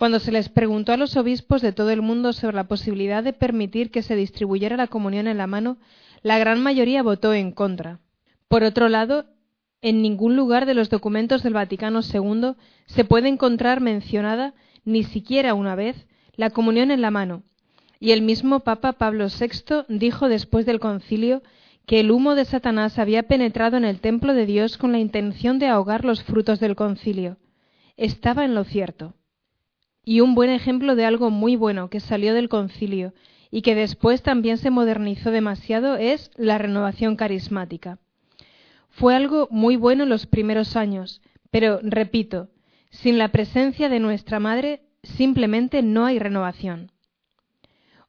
Cuando 0.00 0.18
se 0.18 0.32
les 0.32 0.48
preguntó 0.48 0.94
a 0.94 0.96
los 0.96 1.18
obispos 1.18 1.60
de 1.60 1.72
todo 1.72 1.90
el 1.90 2.00
mundo 2.00 2.32
sobre 2.32 2.56
la 2.56 2.64
posibilidad 2.64 3.22
de 3.22 3.34
permitir 3.34 3.90
que 3.90 4.02
se 4.02 4.16
distribuyera 4.16 4.78
la 4.78 4.86
comunión 4.86 5.28
en 5.28 5.36
la 5.36 5.46
mano, 5.46 5.76
la 6.22 6.38
gran 6.38 6.62
mayoría 6.62 7.02
votó 7.02 7.34
en 7.34 7.52
contra. 7.52 7.98
Por 8.48 8.62
otro 8.62 8.88
lado, 8.88 9.26
en 9.82 10.00
ningún 10.00 10.36
lugar 10.36 10.64
de 10.64 10.72
los 10.72 10.88
documentos 10.88 11.42
del 11.42 11.52
Vaticano 11.52 12.00
II 12.00 12.54
se 12.86 13.04
puede 13.04 13.28
encontrar 13.28 13.82
mencionada, 13.82 14.54
ni 14.86 15.04
siquiera 15.04 15.52
una 15.52 15.74
vez, 15.74 16.06
la 16.34 16.48
comunión 16.48 16.90
en 16.90 17.02
la 17.02 17.10
mano, 17.10 17.42
y 17.98 18.12
el 18.12 18.22
mismo 18.22 18.60
Papa 18.60 18.94
Pablo 18.94 19.26
VI 19.26 19.84
dijo 19.90 20.30
después 20.30 20.64
del 20.64 20.80
concilio 20.80 21.42
que 21.84 22.00
el 22.00 22.10
humo 22.10 22.36
de 22.36 22.46
Satanás 22.46 22.98
había 22.98 23.24
penetrado 23.24 23.76
en 23.76 23.84
el 23.84 24.00
templo 24.00 24.32
de 24.32 24.46
Dios 24.46 24.78
con 24.78 24.92
la 24.92 24.98
intención 24.98 25.58
de 25.58 25.66
ahogar 25.66 26.06
los 26.06 26.22
frutos 26.22 26.58
del 26.58 26.74
concilio. 26.74 27.36
Estaba 27.98 28.46
en 28.46 28.54
lo 28.54 28.64
cierto. 28.64 29.12
Y 30.10 30.22
un 30.22 30.34
buen 30.34 30.50
ejemplo 30.50 30.96
de 30.96 31.04
algo 31.04 31.30
muy 31.30 31.54
bueno 31.54 31.88
que 31.88 32.00
salió 32.00 32.34
del 32.34 32.48
concilio 32.48 33.14
y 33.48 33.62
que 33.62 33.76
después 33.76 34.22
también 34.22 34.58
se 34.58 34.68
modernizó 34.68 35.30
demasiado 35.30 35.94
es 35.94 36.32
la 36.34 36.58
renovación 36.58 37.14
carismática. 37.14 38.00
Fue 38.88 39.14
algo 39.14 39.46
muy 39.52 39.76
bueno 39.76 40.02
en 40.02 40.08
los 40.08 40.26
primeros 40.26 40.74
años, 40.74 41.22
pero, 41.52 41.78
repito, 41.84 42.48
sin 42.90 43.18
la 43.18 43.28
presencia 43.28 43.88
de 43.88 44.00
nuestra 44.00 44.40
Madre 44.40 44.82
simplemente 45.04 45.80
no 45.80 46.06
hay 46.06 46.18
renovación. 46.18 46.90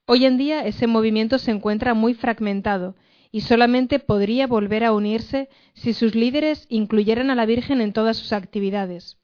Hoy 0.07 0.25
en 0.25 0.39
día 0.39 0.65
ese 0.65 0.87
movimiento 0.87 1.37
se 1.37 1.51
encuentra 1.51 1.93
muy 1.93 2.15
fragmentado 2.15 2.95
y 3.31 3.41
solamente 3.41 3.99
podría 3.99 4.47
volver 4.47 4.85
a 4.85 4.91
unirse 4.91 5.49
si 5.75 5.93
sus 5.93 6.15
líderes 6.15 6.65
incluyeran 6.67 7.29
a 7.29 7.35
la 7.35 7.45
Virgen 7.45 7.79
en 7.79 7.93
todas 7.93 8.17
sus 8.17 8.33
actividades. 8.33 9.20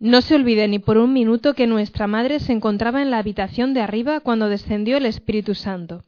No 0.00 0.22
se 0.22 0.34
olvide 0.34 0.66
ni 0.66 0.78
por 0.78 0.96
un 0.96 1.12
minuto 1.12 1.52
que 1.52 1.66
nuestra 1.66 2.06
Madre 2.06 2.40
se 2.40 2.52
encontraba 2.52 3.02
en 3.02 3.10
la 3.10 3.18
habitación 3.18 3.74
de 3.74 3.82
arriba 3.82 4.20
cuando 4.20 4.48
descendió 4.48 4.96
el 4.96 5.04
Espíritu 5.04 5.54
Santo. 5.54 6.04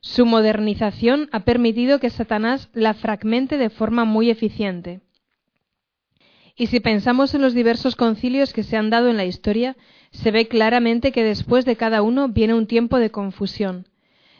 Su 0.00 0.24
modernización 0.24 1.28
ha 1.32 1.40
permitido 1.40 1.98
que 1.98 2.10
Satanás 2.10 2.68
la 2.74 2.94
fragmente 2.94 3.58
de 3.58 3.70
forma 3.70 4.04
muy 4.04 4.30
eficiente. 4.30 5.00
Y 6.54 6.68
si 6.68 6.78
pensamos 6.78 7.34
en 7.34 7.42
los 7.42 7.54
diversos 7.54 7.96
concilios 7.96 8.52
que 8.52 8.62
se 8.62 8.76
han 8.76 8.88
dado 8.88 9.10
en 9.10 9.16
la 9.16 9.24
historia, 9.24 9.76
se 10.12 10.30
ve 10.30 10.46
claramente 10.46 11.10
que 11.10 11.24
después 11.24 11.64
de 11.64 11.74
cada 11.74 12.02
uno 12.02 12.28
viene 12.28 12.54
un 12.54 12.68
tiempo 12.68 13.00
de 13.00 13.10
confusión. 13.10 13.88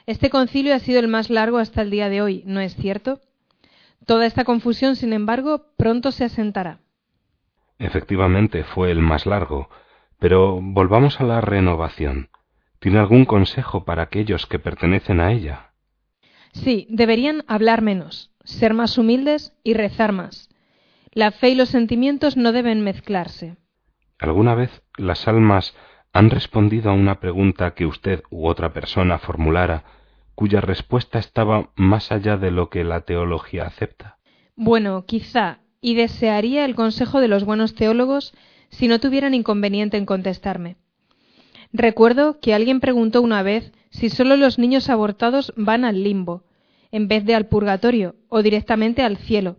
Este 0.06 0.30
concilio 0.30 0.72
ha 0.72 0.78
sido 0.78 1.00
el 1.00 1.08
más 1.08 1.30
largo 1.30 1.58
hasta 1.58 1.82
el 1.82 1.90
día 1.90 2.08
de 2.08 2.22
hoy, 2.22 2.44
¿no 2.46 2.60
es 2.60 2.76
cierto? 2.76 3.20
Toda 4.06 4.24
esta 4.24 4.44
confusión, 4.44 4.94
sin 4.94 5.12
embargo, 5.12 5.72
pronto 5.76 6.12
se 6.12 6.22
asentará. 6.22 6.78
Efectivamente, 7.78 8.64
fue 8.64 8.90
el 8.90 9.00
más 9.00 9.26
largo, 9.26 9.68
pero 10.18 10.58
volvamos 10.60 11.20
a 11.20 11.24
la 11.24 11.40
renovación. 11.40 12.30
¿Tiene 12.78 12.98
algún 12.98 13.24
consejo 13.24 13.84
para 13.84 14.02
aquellos 14.02 14.46
que 14.46 14.58
pertenecen 14.58 15.20
a 15.20 15.32
ella? 15.32 15.72
Sí, 16.52 16.86
deberían 16.90 17.44
hablar 17.48 17.82
menos, 17.82 18.32
ser 18.44 18.74
más 18.74 18.96
humildes 18.96 19.52
y 19.62 19.74
rezar 19.74 20.12
más. 20.12 20.48
La 21.12 21.30
fe 21.30 21.50
y 21.50 21.54
los 21.54 21.70
sentimientos 21.70 22.36
no 22.36 22.52
deben 22.52 22.82
mezclarse. 22.82 23.56
¿Alguna 24.18 24.54
vez 24.54 24.82
las 24.96 25.28
almas 25.28 25.76
han 26.12 26.30
respondido 26.30 26.90
a 26.90 26.94
una 26.94 27.20
pregunta 27.20 27.74
que 27.74 27.86
usted 27.86 28.22
u 28.30 28.46
otra 28.46 28.72
persona 28.72 29.18
formulara 29.18 29.84
cuya 30.34 30.60
respuesta 30.60 31.18
estaba 31.18 31.70
más 31.76 32.12
allá 32.12 32.36
de 32.36 32.50
lo 32.50 32.68
que 32.70 32.84
la 32.84 33.02
teología 33.02 33.64
acepta? 33.64 34.18
Bueno, 34.54 35.04
quizá, 35.06 35.60
y 35.80 35.94
desearía 35.94 36.64
el 36.64 36.74
consejo 36.74 37.20
de 37.20 37.28
los 37.28 37.44
buenos 37.44 37.74
teólogos 37.74 38.34
si 38.70 38.88
no 38.88 39.00
tuvieran 39.00 39.34
inconveniente 39.34 39.96
en 39.96 40.06
contestarme. 40.06 40.76
Recuerdo 41.72 42.40
que 42.40 42.54
alguien 42.54 42.80
preguntó 42.80 43.22
una 43.22 43.42
vez 43.42 43.72
si 43.90 44.10
solo 44.10 44.36
los 44.36 44.58
niños 44.58 44.88
abortados 44.88 45.52
van 45.56 45.84
al 45.84 46.02
limbo, 46.02 46.44
en 46.90 47.08
vez 47.08 47.24
de 47.24 47.34
al 47.34 47.46
purgatorio, 47.46 48.14
o 48.28 48.42
directamente 48.42 49.02
al 49.02 49.16
cielo, 49.16 49.56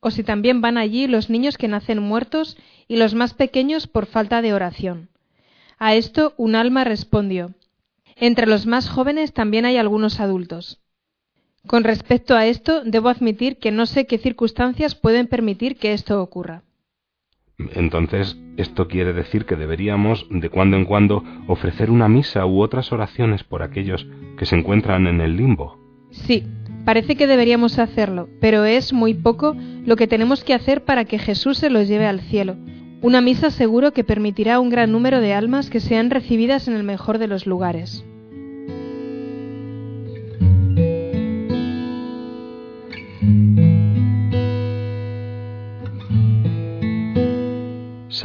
o 0.00 0.10
si 0.10 0.22
también 0.22 0.60
van 0.60 0.78
allí 0.78 1.06
los 1.06 1.30
niños 1.30 1.58
que 1.58 1.68
nacen 1.68 2.00
muertos 2.00 2.56
y 2.88 2.96
los 2.96 3.14
más 3.14 3.34
pequeños 3.34 3.86
por 3.86 4.06
falta 4.06 4.42
de 4.42 4.54
oración. 4.54 5.08
A 5.78 5.94
esto 5.94 6.34
un 6.36 6.54
alma 6.54 6.84
respondió 6.84 7.54
Entre 8.16 8.46
los 8.46 8.66
más 8.66 8.88
jóvenes 8.88 9.32
también 9.32 9.64
hay 9.64 9.76
algunos 9.76 10.20
adultos. 10.20 10.80
Con 11.66 11.82
respecto 11.82 12.36
a 12.36 12.46
esto, 12.46 12.82
debo 12.84 13.08
admitir 13.08 13.58
que 13.58 13.72
no 13.72 13.86
sé 13.86 14.06
qué 14.06 14.18
circunstancias 14.18 14.94
pueden 14.94 15.26
permitir 15.26 15.76
que 15.76 15.92
esto 15.92 16.22
ocurra. 16.22 16.62
Entonces, 17.58 18.36
esto 18.56 18.86
quiere 18.86 19.12
decir 19.12 19.46
que 19.46 19.56
deberíamos, 19.56 20.26
de 20.30 20.50
cuando 20.50 20.76
en 20.76 20.84
cuando, 20.84 21.24
ofrecer 21.46 21.90
una 21.90 22.08
misa 22.08 22.46
u 22.46 22.60
otras 22.60 22.92
oraciones 22.92 23.44
por 23.44 23.62
aquellos 23.62 24.06
que 24.36 24.46
se 24.46 24.56
encuentran 24.56 25.06
en 25.06 25.20
el 25.20 25.36
limbo. 25.36 25.78
Sí, 26.10 26.44
parece 26.84 27.16
que 27.16 27.26
deberíamos 27.26 27.78
hacerlo, 27.78 28.28
pero 28.40 28.64
es 28.64 28.92
muy 28.92 29.14
poco 29.14 29.56
lo 29.84 29.96
que 29.96 30.06
tenemos 30.06 30.44
que 30.44 30.54
hacer 30.54 30.84
para 30.84 31.04
que 31.06 31.18
Jesús 31.18 31.58
se 31.58 31.70
los 31.70 31.88
lleve 31.88 32.06
al 32.06 32.20
cielo. 32.20 32.56
Una 33.02 33.20
misa 33.20 33.50
seguro 33.50 33.92
que 33.92 34.04
permitirá 34.04 34.60
un 34.60 34.70
gran 34.70 34.92
número 34.92 35.20
de 35.20 35.32
almas 35.32 35.70
que 35.70 35.80
sean 35.80 36.10
recibidas 36.10 36.68
en 36.68 36.74
el 36.74 36.82
mejor 36.82 37.18
de 37.18 37.26
los 37.26 37.46
lugares. 37.46 38.04